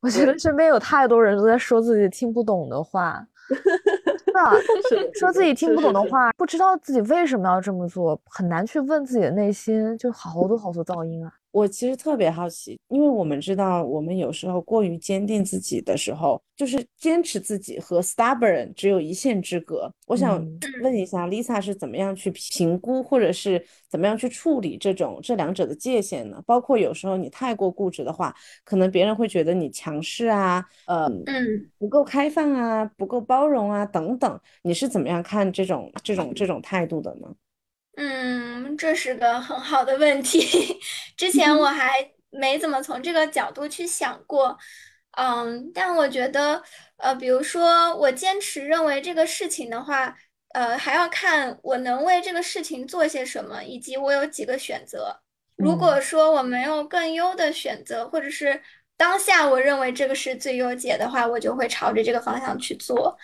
[0.01, 3.27] 我觉得身边有太多人都在说自己听不懂的话，
[4.35, 4.53] 啊，
[5.19, 11.33] 说自己听不懂的话，不知道自己为什么要这么做，很难去问自己的内心，就好多好多噪音啊。
[11.51, 19.91] 我其实特别好奇，因为我们知道，我们有时候过于坚定自己的时候，就是坚持自己和 stubborn 只有一线之隔。
[20.07, 20.47] 我想
[20.83, 26.41] 问一下，Lisa 是怎么样去评估，或者是怎么样去处理这种这两者的界限呢？
[26.47, 34.39] 包括有时候你太过固执的话，可能别人会觉得你强势啊，呃，嗯，不够开放啊，不够包容啊，等等。
[34.63, 37.29] 你是怎么样看这种这种这种态度的呢？
[38.01, 40.79] 嗯，这是个很好的问题。
[41.19, 44.57] 之前我还没怎么从这个角度去想过。
[45.17, 46.63] 嗯，但我觉得，
[46.99, 50.17] 呃，比如说我坚持认为这个事情的话，
[50.55, 55.21] 呃，还要看我能为这个事情做些什么，以及我有几个选择。
[55.57, 58.63] 如果说我没有更优的选择，或者是
[58.97, 63.19] 当下我认为这个是最优解的话，我就会朝着这个方向去做。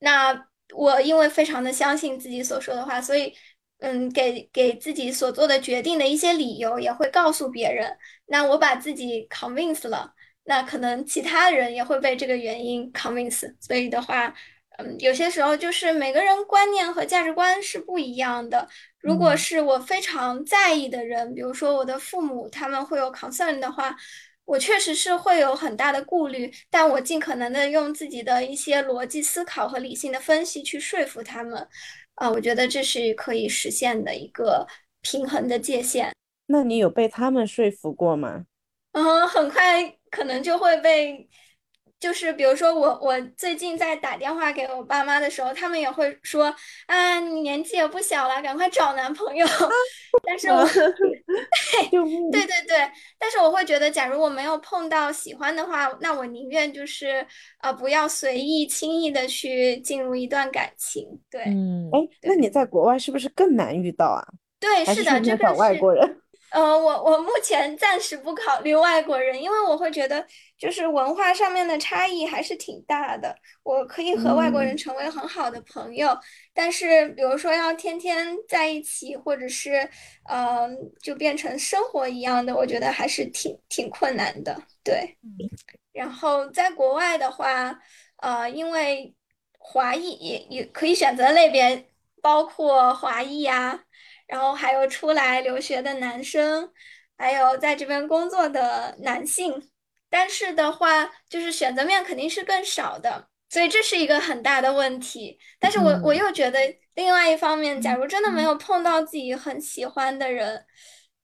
[0.00, 3.34] 那我因为非常的相信自己所说的话，所以。
[3.80, 7.96] 嗯，给给自己所做的决定的一些理由也会告诉别人。
[8.26, 10.14] 那我把自己 convince 了，
[10.44, 13.54] 那可能其他人也会被这个原因 convince。
[13.60, 14.34] 所以的话，
[14.78, 18.68] 嗯，有些时候就是每个人观念和价值观是不一样的。
[19.00, 23.96] 如果是我非常在意的人，比如说我的父母，他们会有 concern 的话，
[24.44, 31.66] 我确实是会有很大的顾虑，但我尽可能的用自己的一些逻辑思考和理性的分析去说服他们。
[32.20, 34.66] 啊，我觉得这是可以实现的一个
[35.00, 36.12] 平衡的界限。
[36.46, 38.44] 那你有被他们说服过吗？
[38.92, 41.26] 嗯，很快可能就会被。
[42.00, 46.52] 就是比如说我我最近在打电话给我爸妈的时候，他们也会说
[46.86, 49.46] 啊，你年纪也不小了，赶快找男朋友。
[50.26, 50.64] 但是我
[52.32, 57.24] 对对对，但是我会觉得，假如我没有碰到喜欢的话，那我宁愿就是
[57.60, 61.06] 呃不要随意轻易的去进入一段感情。
[61.30, 64.24] 对，嗯，哎，那你在国外是不是更难遇到啊？
[64.58, 66.16] 对，是的，这个外国人。
[66.50, 70.26] 呃，我我目前暂时不考虑外国人，因为我会觉得
[70.60, 73.34] 就是文化上面的差异还是挺大的。
[73.64, 76.16] 我可以和外国人成为很好的朋友，
[76.52, 79.88] 但是比如说要天天在一起，或者是
[80.30, 84.62] 嗯，就变成生活一样的，我觉得还是挺挺困难的。
[84.84, 85.16] 对，
[85.92, 87.80] 然后在国外的话，
[88.18, 89.14] 呃，因为
[89.58, 91.88] 华裔也也可以选择类别，
[92.20, 93.84] 包括华裔呀。
[94.26, 96.70] 然后还有出来留学的男生，
[97.18, 99.69] 还有在这边工作的男性，
[100.10, 105.38] 但是的话，就是选择面肯定是更少的，所以这是一个很大的问题。
[105.58, 106.58] 但是我我又觉得，
[106.94, 110.66] 另外一方面，假如真的没有碰到自己很喜欢的人，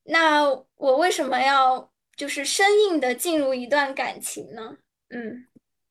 [0.05, 0.45] 那
[0.77, 4.77] 我为什么要就是生硬的进入一段感情呢？
[5.11, 5.47] 嗯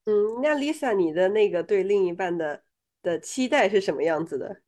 [0.06, 2.64] 嗯，那 Lisa，你的那个对另一半的
[3.02, 4.62] 的期待是什么样子的？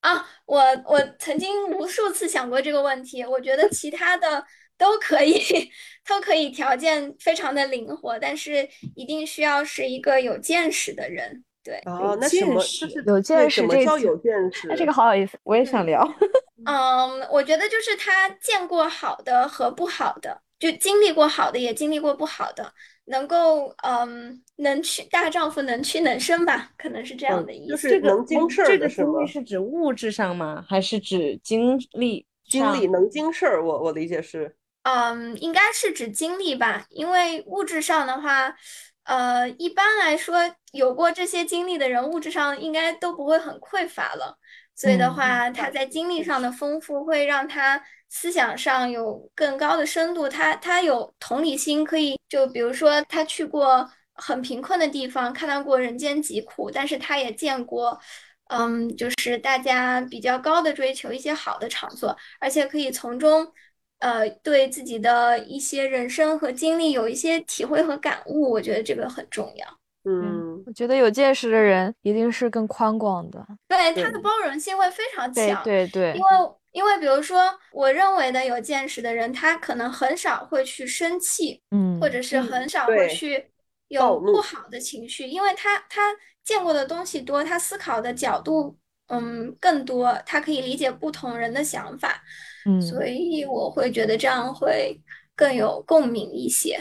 [0.00, 4.44] 啊，我我曾经无数次想过这个问题，我觉得其他的
[4.78, 5.38] 都可以，
[6.08, 11.44] 都可以，条件非常的灵活，但是一定需要是一个有见识的人。
[11.62, 13.60] 对，哦，那什么就是有见识？
[13.60, 14.68] 什么叫有见识？
[14.68, 16.02] 那这个好有意思，我也想聊。
[16.64, 22.72] 嗯，我觉得就是他见过好的和不好的，就经历过好的，也经历过不好的。
[23.10, 27.70] 能够嗯，能屈大丈夫能屈能伸吧，可能是这样的意思。
[27.70, 30.64] 就是能经事儿这个经历是指物质上吗？
[30.66, 32.24] 还是指经历？
[32.48, 34.54] 经历能经事儿，我我理解是。
[34.88, 38.56] 嗯，应该是指经历吧，因为物质上的话，
[39.04, 40.38] 呃，一般来说
[40.72, 44.38] 有过这些经历的人，物质上应该都不会很匮乏了。
[44.74, 47.84] 所以的话，他在经历上的丰富会让他。
[48.10, 58.00] 思想上有更高的深度，他他有同理心，可以就比如说他去过很贫困的地方，看到过人间疾苦，但是他也见过，
[58.48, 63.52] 嗯，就是大家比较高的追求，一些好的场所，而且可以从中，
[63.98, 69.66] 呃，对自己的一些人生和经历有一些体会和感悟，我觉得这个很重要。
[70.04, 76.28] 嗯，我觉得有见识的人一定是更宽广的，对他的包容性会非常强，对对，因为。
[76.72, 77.42] 因为比如说，
[77.72, 83.50] 我认为的有见识的人，他可能很少会去生气，嗯，或者是很少会去
[83.88, 88.76] 有不好的情绪，因为他他见过的东西多，他思考的角度
[89.08, 92.22] 嗯更多，他可以理解不同人的想法，
[92.66, 94.98] 嗯，所以我会觉得这样会
[95.36, 96.78] 更有共鸣一些。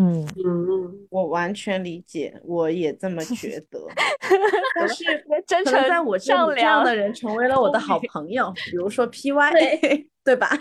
[0.00, 3.80] 嗯嗯，我完全理解，我也这么觉得。
[4.76, 5.04] 但是
[5.44, 9.52] 真诚在我这里，这样的人成为了我的好朋友，比如说 P Y，
[10.24, 10.56] 对吧？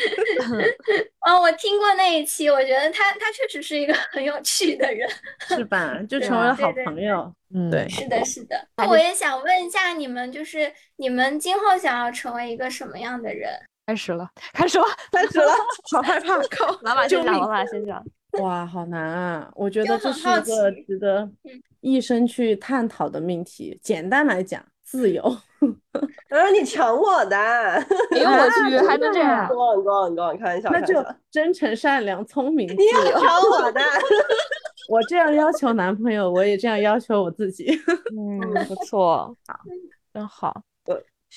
[1.30, 5.08] 哦，我听过那一期，我觉得他他确实是一个很有趣的人，
[5.48, 6.02] 是吧？
[6.10, 7.32] 就成为了好朋友。
[7.54, 8.68] 嗯，对，是的，是的。
[8.78, 13.52] 那我也想问一下你们，就是你们今后想要成为一个什么样的人？
[13.88, 15.48] 开始了，开始了，开始了，
[15.96, 16.38] 好害怕！
[16.50, 18.04] 靠，妈妈先讲，妈妈先讲。
[18.44, 19.50] 哇，好难啊！
[19.56, 21.28] 我觉得这是一个值得
[21.80, 23.80] 一生去探讨的命题。
[23.82, 25.24] 简单来讲，自由。
[26.28, 27.38] 啊，你抢我的！
[27.38, 29.48] 哎呦我去，还能这样？
[29.48, 30.70] 光光光，开玩笑。
[30.70, 32.68] 那就真诚、善良、聪明。
[32.68, 33.80] 你要抢我的！
[34.90, 37.72] 我这样要求男朋友，我也这样要求我自己。
[38.14, 39.58] 嗯，不错，好，
[40.14, 40.62] 真好。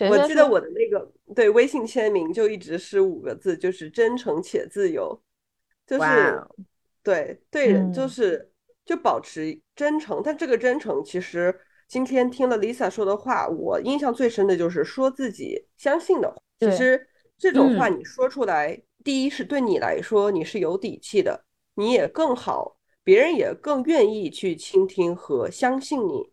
[0.08, 5.20] 我我记得我的那个对微信签名就一直是五个字，就是真诚且自由，
[5.86, 6.42] 就是。
[7.02, 8.52] 对对人就是
[8.84, 16.30] 就保持真诚，但这个真诚其实今天听了 Lisa 说的话，我印象最深的就是说自己相信的。
[16.58, 21.42] 其实这种话你说出来，第一是对你来说你是有底气的，
[21.76, 26.30] 你也更好，别人也更愿意去倾听和相信你，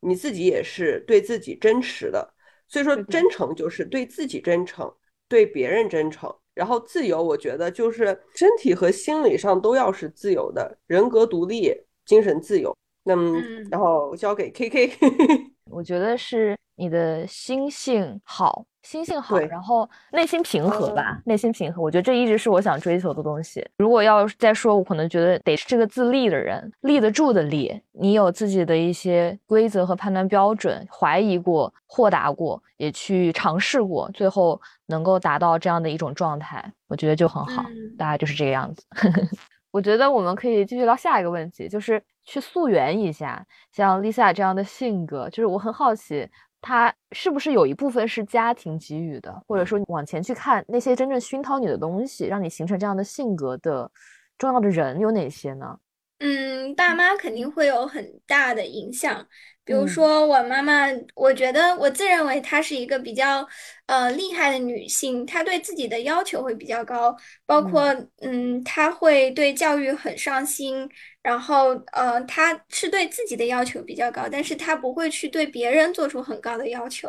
[0.00, 2.32] 你自己也是对自己真实的。
[2.68, 4.92] 所以说真诚就是对自己真诚，
[5.28, 6.34] 对别人真诚。
[6.54, 11.70] 然后自由，我觉得就是身体和心理上都要是自由的，人格独立，
[12.06, 12.74] 精神自由。
[13.04, 13.38] 那么，
[13.70, 14.92] 然后交给 K K，
[15.70, 18.64] 我觉得是你的心性好。
[18.86, 23.66] 心性好，然后内心平和吧，内心平和，我觉得这一直是我想追求的东西。
[23.78, 27.82] 如果要再说，我可能觉得得是个自立的人，立得住的立。
[27.90, 37.64] 你有自己的一些规则和判断标准，怀疑过，豁达过，也去尝试过，最后能够达到这样的一种状态，我觉得就很好。
[37.98, 38.84] 大概就是这个样子。
[39.72, 46.28] 我觉得我们可以继续聊下一个问题，就是去溯源一下，像 Lisa 这样的性格，就是我很好奇。
[46.66, 53.88] 他是不是有一部分是家庭给予的，或者说往前去看那些真正熏陶你的东西，让你形成这样的性格的
[54.36, 55.78] 重要的人有哪些呢？
[56.18, 59.26] 嗯，爸妈肯定会有很大的影响。
[59.64, 60.86] 比如说我妈妈，
[61.16, 63.46] 我觉得我自认为她是一个比较
[63.86, 67.14] 呃厉害的女性，她对自己的要求会比较高，
[67.44, 67.92] 包括
[68.22, 70.88] 嗯，她会对教育很上心，
[71.20, 77.08] 然后呃，她是对自己的要求比较高，但是她不会去对别人做出很高的要求。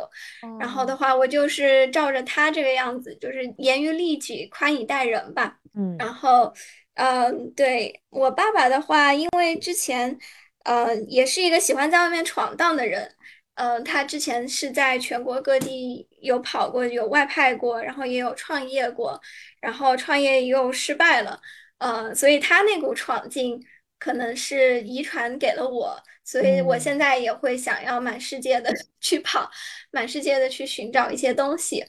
[0.60, 5.60] 然后的话，我就是照着她这个样子，就是严于律己，宽以待人吧。
[5.76, 6.52] 嗯，然后。
[6.98, 10.18] 嗯，对我爸爸的话，因为之前，
[10.64, 13.14] 呃，也是一个喜欢在外面闯荡的人，
[13.54, 19.22] 嗯，他之前是在全国各地有跑过，有外派过，然后也有创业过，
[19.62, 21.40] 然后创业又失败了，
[21.78, 23.64] 呃，所以他那股闯劲
[24.00, 29.48] 可能是遗传给了我，所以我现在也会想要满世界的 去跑，
[29.92, 31.86] 满世界的去寻找一些东西，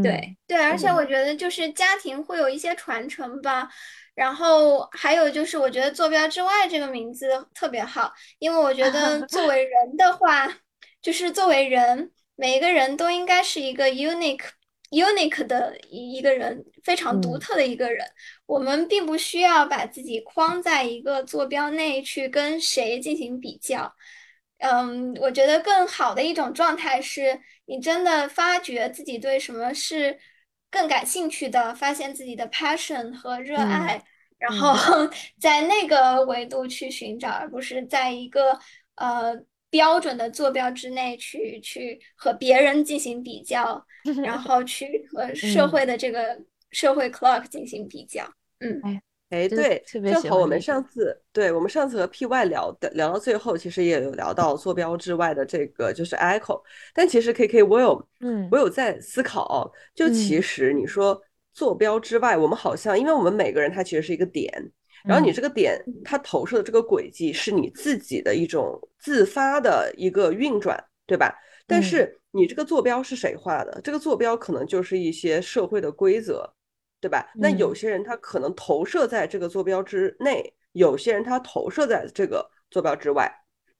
[0.00, 3.68] 对对，而且我觉得就是家庭会有一些传承吧。
[4.14, 10.46] 然后还有就是，我觉得“坐标之外”这个名字特别好，因为我觉得 作为人的话，
[11.00, 14.44] 就是作为人，每一个人都应该是一个 unique、
[14.90, 18.06] unique 的一一个人，非常独特的一个人。
[18.44, 23.90] 我们并不需要把自己框在一个坐标内去跟谁进行比较。
[24.58, 30.18] 嗯，我觉得更好的一种状态是你真的发觉自己对什么是。
[30.72, 34.02] 更感兴趣的，发现自己的 passion 和热爱，
[34.38, 34.74] 然后
[35.38, 38.58] 在那个维度去寻找，而不是在一个
[38.94, 43.86] 呃标准的坐标之内去去和别人进行比较，
[44.24, 48.24] 然 后去和社会的这个社会 clock 进行比较。
[48.60, 48.80] 嗯。
[48.82, 49.02] 哎，
[49.48, 56.60] 对，正好我们上次，对我们上次和 P Y 聊的聊到最后，其实也有聊到坐标之外的这个就是 echo，
[56.92, 61.18] 但其实 K K 我有，嗯，我有在思考，就其实你说
[61.54, 64.52] 坐标之外，我们好像，因为我们每个人他其实是一个点，
[65.04, 71.34] 然后你这个点它投射的这个轨迹是你自己的一种自发的一个运转，对吧？
[71.66, 73.80] 但是你这个坐标是谁画的？
[73.82, 76.52] 这个坐标可能就是一些社会的规则。
[77.02, 77.28] 对吧？
[77.34, 83.28] 那有些人他可能投射在这个坐标之内，有些人他投射在这个坐标之外。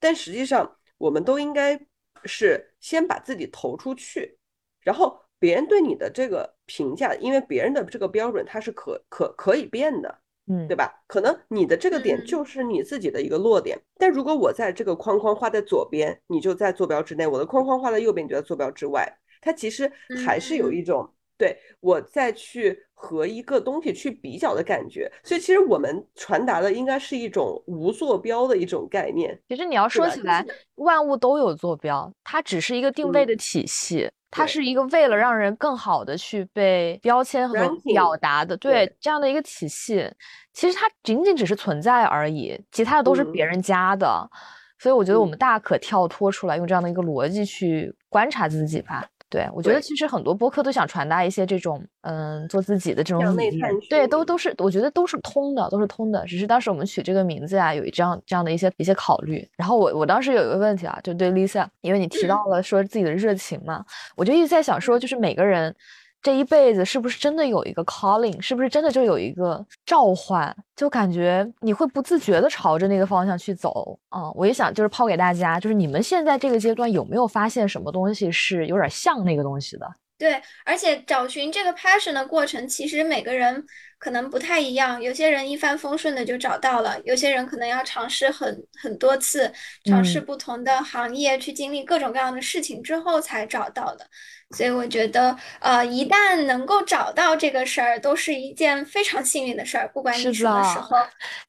[0.00, 1.78] 但实际上，我们都应该
[2.24, 4.36] 是先把自己投出去，
[4.80, 10.18] 然后别人对你的这个评价，因为别人的这个标准它是可可可以变的，
[10.48, 10.92] 嗯，对吧？
[11.06, 13.80] 可能你的这个点就是你自己的一个落点。
[13.98, 19.08] 但如果我在这个框框画在左边，你就在坐标之内；我的框框画在右边，你就在坐标之外。
[19.40, 19.88] 它其实
[20.26, 21.08] 还是有一种。
[21.43, 29.36] 对我再去和一个东西去比较的感觉，所以其实我们传达的应该是一种无坐标的一种概念。
[29.49, 40.09] 其实你要说起来，万物都有坐标，它只是一个定位的体系，它是一个为了让人更好的去被标签和表达的，对这样的一个体系。
[40.53, 44.30] 其实它仅仅只是存在而已，其他的都是别人加的。
[44.78, 49.05] 所以我觉得我们大可跳脱出来，用这样的一个逻辑去观察自己吧。
[49.32, 53.60] 对，我觉得其实很多播客都想传达一些这种，嗯，做自己的这种理念。
[53.88, 56.22] 对，都都是，我觉得都是通的，都是通的。
[56.26, 59.48] 只是当时我们取这个名字啊，有一这样这样的一些一些考虑。
[59.56, 63.82] 然后我我当时有一个问题啊，就对 Lisa，因为你提到了说自己的热情嘛，
[64.16, 65.74] 我就一直在想说，就是每个人。
[66.22, 68.40] 这一辈子是不是真的有一个 calling？
[68.40, 70.54] 是不是真的就有一个召唤？
[70.76, 74.30] 就感觉你会不自觉的朝着那个方向去走啊！
[74.32, 79.86] 我也想就是抛给大家，就是你们现在这个阶段有没有发现什么东西是有点像那个东西的？
[80.16, 83.64] 对，而且找寻这个 passion 的过程，其实每个人
[83.98, 85.02] 可能不太一样。
[85.02, 89.52] 有些人一帆风顺的就找到了，有些人可能要尝试很很多次，
[89.84, 94.06] 尝试不同的行业，去经历各种各样的事情之后才找到的。
[94.53, 99.88] 所以我觉得，呃，一旦能够找到这个事儿，都是一件非常幸运的事儿。
[99.88, 100.96] 不管你什么时候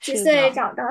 [0.01, 0.84] 几岁找到。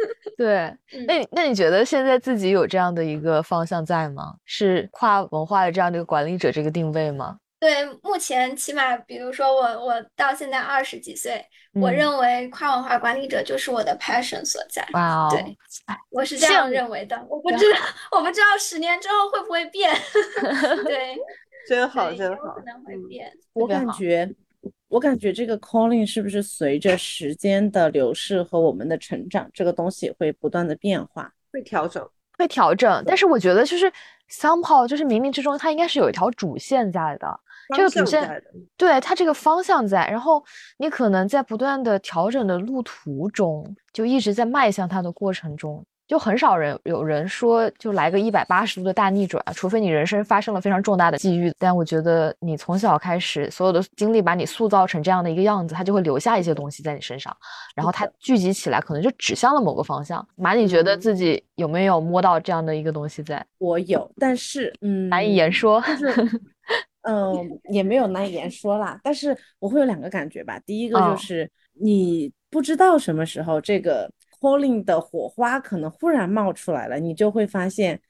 [0.38, 0.74] 对，
[1.06, 4.34] 那那你觉得现在自己有这样的一个方向在吗？
[4.46, 7.36] 是跨文化的这样的一个管理者这个定位吗？
[7.60, 11.44] 对，目前起码，比如说我我到现在二十几岁，
[11.74, 14.82] 我认为跨文化管理者就是我的 passion 所在。
[14.94, 15.44] 哇哦，对，
[16.08, 17.22] 我是这样认为的。
[17.28, 17.78] 我不知道，
[18.16, 19.94] 我不知道十年之后会不会变。
[20.86, 21.14] 对。
[21.70, 22.56] 真好，真好。
[23.52, 24.28] 我感觉，
[24.88, 32.04] 我感觉这个 calling 是不是随着时间的流逝和我们的成长，这个东西会不断的变化，会调整，
[32.36, 33.04] 会调整。
[33.06, 33.88] 但是我觉得，就是
[34.28, 37.40] somehow，就是冥冥之中，它应该是有一条主线在的。
[37.76, 38.42] 这个主线，
[38.76, 40.08] 对它这个方向在。
[40.08, 40.44] 然后
[40.78, 45.86] 你可能在不断的调整的路途中，就一直在迈向它的过程中。
[46.10, 51.54] 就很少人有人说就来个一百八十度的大逆转，除非你人生发生了非常重大的际遇。
[51.56, 57.32] 但我觉得你从小开始所有的经历把你塑造成这样的一个样子，它就会留下一些东西在你身上，
[57.76, 60.26] 然后它聚集起来可能就指向了某个方向。
[60.34, 63.46] 马，你觉得自己有没有摸到这样的一个东西在？
[63.58, 65.80] 我有，但是嗯，难以言说。
[67.02, 67.32] 嗯，
[67.70, 68.98] 也没有难以言说啦。
[69.04, 70.58] 但是我会有两个感觉吧。
[70.66, 71.48] 第一个就是
[71.80, 74.10] 你不知道什么时候这个。
[74.40, 78.00] Calling 的火花可能忽然冒出来了，你就会发现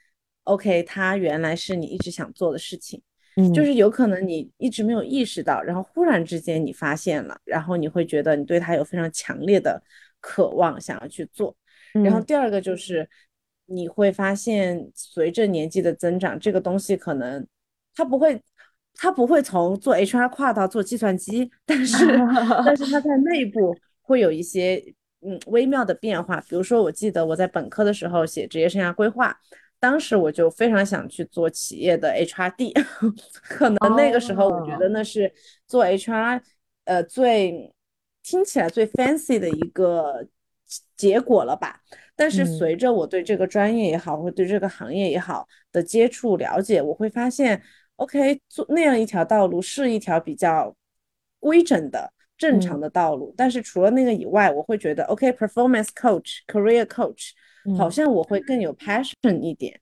[0.44, 3.02] ，OK，它原来是你一直想做的事情，
[3.36, 9.82] 嗯，就是有可能你一直没有意识到，然后忽然之间你发现了，然后你会觉得你对它有非常强烈的
[10.20, 11.56] 渴望，想要去做。
[11.92, 13.08] 然后第二个就是
[13.66, 17.44] 你会发现，随着年纪的增长，这个东西可能
[17.96, 18.40] 它不会，
[18.94, 22.06] 它不会从做 HR 跨到做计算机，但是
[22.64, 24.94] 但是它在内部会有一些。
[25.22, 29.38] 嗯，微妙的变化，比如说，我记得我在本科的时候写职业生涯规划，
[29.78, 32.72] 当时我就非常想去做企业的 HRD，
[33.44, 35.30] 可能那个时候我觉得那是
[35.66, 36.40] 做 HR，
[36.84, 37.72] 呃，最
[38.22, 40.26] 听起来最 fancy 的一个
[40.96, 41.80] 结果了吧。
[42.16, 47.62] 但是随着我对这个专业也好，或对这个行业也好的接触了解，我会发现
[47.96, 50.74] ，OK，做那样一条道路是一条比较
[51.38, 52.12] 规整的。
[52.41, 57.32] 正常的道路，但是除了那个以外，我会觉得，OK，performance coach，career coach，
[57.76, 59.78] 好像我会更有 passion 一点，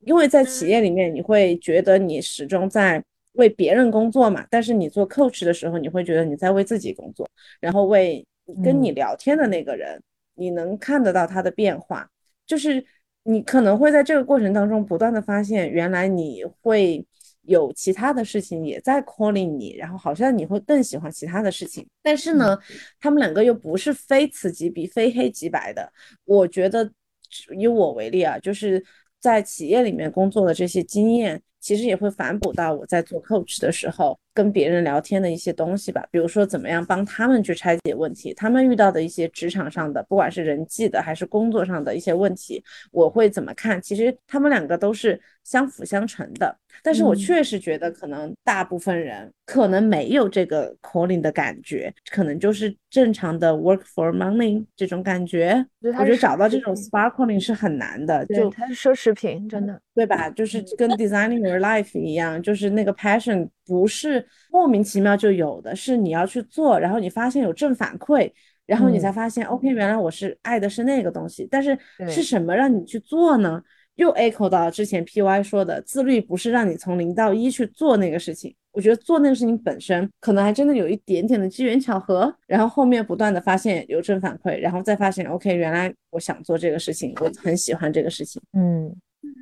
[0.00, 3.04] 因为在企业里面，你会觉得你始终在
[3.34, 7.28] 为别人工作嘛，但是你做 coach 的时候，你会觉得你在为自己工作，
[7.60, 8.26] 然后为
[8.64, 10.02] 跟你聊天的那个人，
[10.34, 12.08] 你能看得到他的变化，
[12.46, 12.82] 就是
[13.24, 17.06] 你可能会在这个过程当中不断的发现，原来你会。
[17.48, 22.56] 有其他的事情也在 calling 你，然后好像你会更喜欢其他的事情，但是呢，
[23.00, 25.92] 他们两个又不是非此即彼、非黑即白的。
[26.24, 26.88] 我觉得
[27.58, 28.84] 以我为例啊，就是
[29.20, 31.42] 在企业里面工作的这些经验。
[31.60, 36.06] 其实也会反哺到我在做 coach 的时候，跟别人聊天的一些东西吧。
[36.10, 42.62] 比如说，怎么样帮他们去拆解问题，他们遇到的一些职场上的，不管是人际的还是工作上的一些问题，
[42.92, 43.82] 我会怎么看？
[43.82, 46.56] 其实他们两个都是相辅相成的。
[46.80, 55.66] 但是我确实觉得，可能大部分人可能没有这个 calling 的感觉，可能就是正常的 work for money 这种感觉。
[55.80, 60.30] 我觉得找到这种 sparkling 是很难的，就它是奢侈品，真的，对吧？
[60.30, 61.58] 就是跟 designing your。
[61.58, 68.30] life 一样，就是那个 passion 不是莫名其妙就有的，是你要去做，然后你发现有正反馈，
[68.66, 71.46] 然后你才发现，OK，原来我是爱的是那个东西。
[71.50, 73.62] 但是是什么让你去做呢？
[73.96, 78.54] 又 echo 到之前 PY 说的，自律不是让你从零到一去做那个事情。
[78.70, 88.40] 我觉得做那个事情本身，可能还真的有一点点的机缘巧合，然后后面不断的发现有正反馈，然后再发现，OK，原来我想做这个事情，我很喜欢这个事情。
[88.52, 88.94] 嗯。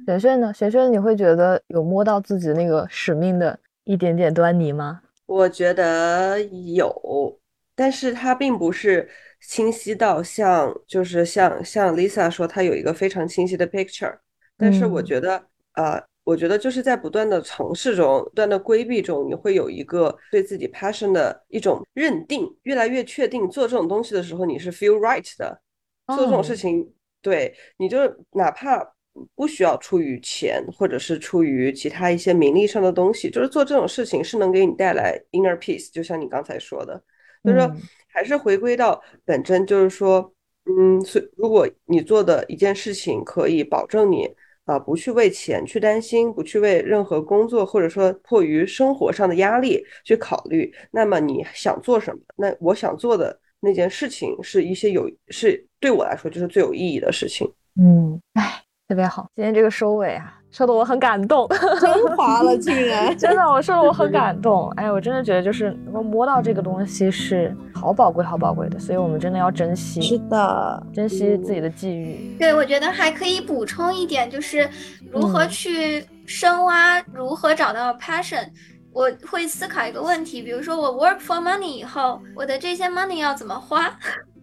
[0.06, 0.52] 璇璇呢？
[0.54, 5.00] 璇璇，你会觉得有摸到自己那个使命的一点点端倪吗？
[5.26, 6.40] 我觉得
[6.74, 7.40] 有，
[7.76, 9.08] 但是它并不是
[9.40, 14.18] 清晰到像，就是像像 Lisa 说，她有一个非常清晰的 picture。
[14.56, 15.40] 但是我觉得，
[15.74, 25.60] 呃，我觉得就是在不断的尝试中、不断的规避中，你会有一个对自己 passion 的一种认定，越来越确定做这种东西的时候，你是 feel right 的。
[26.08, 27.98] 做这种事情，对，你就
[28.32, 28.95] 哪怕。
[29.34, 35.90] 不需要出于钱，或者是出于其他一些名利上的东西，就是做这种事情是能给你带来 inner peace。
[35.90, 37.02] 就像你刚才说的，
[37.44, 37.70] 就是说
[38.08, 40.32] 还是回归到本真，就是说，
[40.64, 44.28] 嗯，所如果你做的一件事情可以保证你
[44.64, 52.20] 啊，不去为钱去担心，不去为任何工作或者说迫于生活上的压力去考虑，那么你想做什么？
[52.36, 57.50] 那我想做的那件事情是一些有是对我来说就是最有意义的事情。
[57.80, 58.62] 嗯，哎。
[58.88, 61.44] 特别好，今天这个收尾啊，说的我很感动，
[61.80, 64.70] 升华了，竟然真的，我说的我很感动。
[64.76, 70.00] 哎，我真的觉得就是能够摸到这个东西是好宝贵、好宝贵的，所以我们真的要珍惜。
[70.00, 72.36] 是的，珍惜自己的际遇。
[72.38, 74.68] 对，我觉得还可以补充一点，就是
[75.10, 78.46] 如何去深挖，如何找到 passion。
[78.92, 83.92] 我会思考一个问题，比如说我 work for money 以后，我的这些 money 要怎么花？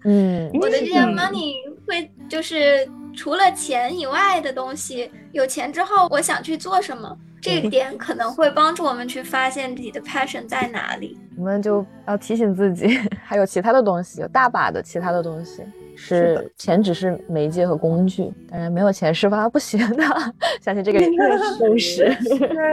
[0.03, 1.53] 嗯，我的这些 money
[1.87, 2.85] 会就是
[3.15, 7.17] 除了钱以外的东西，有钱之后我想去做什么？
[7.41, 11.17] 这一点可能会帮助我们去发现自己的 passion 在哪里。
[11.37, 15.61] 我们就要提醒自己， 还有其他的东西，有大把的其他的东西，
[15.93, 20.03] 是钱只是媒介和工具，当然没有钱是发不行的，
[20.63, 22.17] 相信这个也是 事实，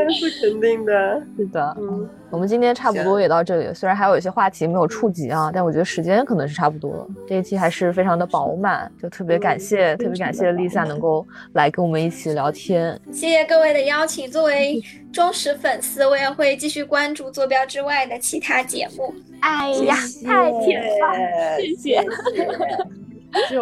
[0.09, 2.09] 是肯定的，是的，嗯。
[2.31, 7.07] 我们今天差不多也到这里，虽然还有一些话题没有触及啊，但我觉得时间可能是差不多了。
[7.27, 12.99] 这一期还是非常的饱满，就特别感谢，特别感谢 Lisa 能够来跟我们一起聊天。
[13.13, 14.81] 谢谢各位的邀请，作为
[15.13, 19.13] 忠实粉丝，我也会继续关注坐标之外的其他节目。
[19.41, 22.05] 哎呀，太甜了，谢谢。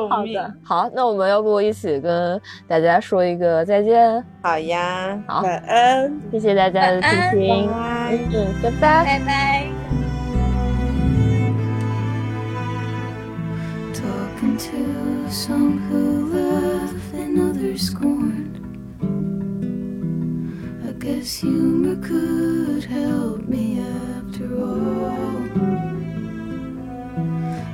[0.09, 4.25] 好的，好，那我们要不一起跟大家说一个再见？
[4.43, 9.67] 好呀，好，晚安，谢谢大家的倾听，嗯，拜拜，拜拜。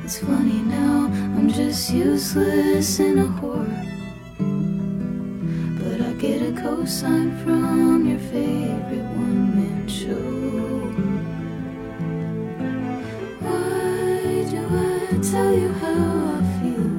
[0.05, 3.67] It's funny now, I'm just useless and a whore.
[5.79, 10.21] But I get a cosign from your favorite one man show.
[13.41, 16.91] Why do I tell you how I feel?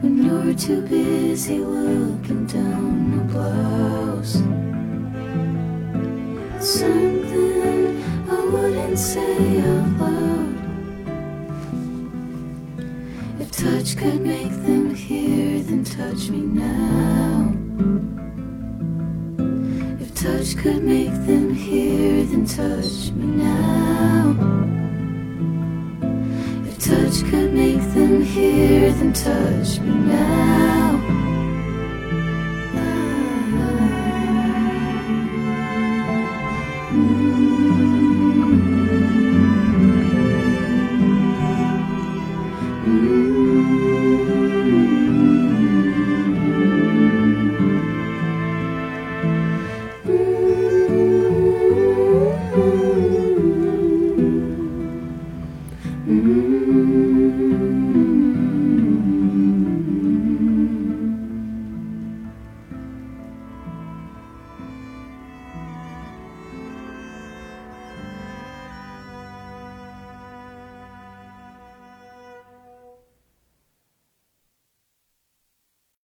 [0.00, 4.36] When you're too busy looking down your blouse.
[6.56, 7.23] I
[8.94, 10.54] wouldn't say out loud.
[13.40, 17.52] If touch could make them hear, then touch me now.
[20.00, 24.36] If touch could make them hear, then touch me now.
[26.68, 31.03] If touch could make them hear, then touch me now.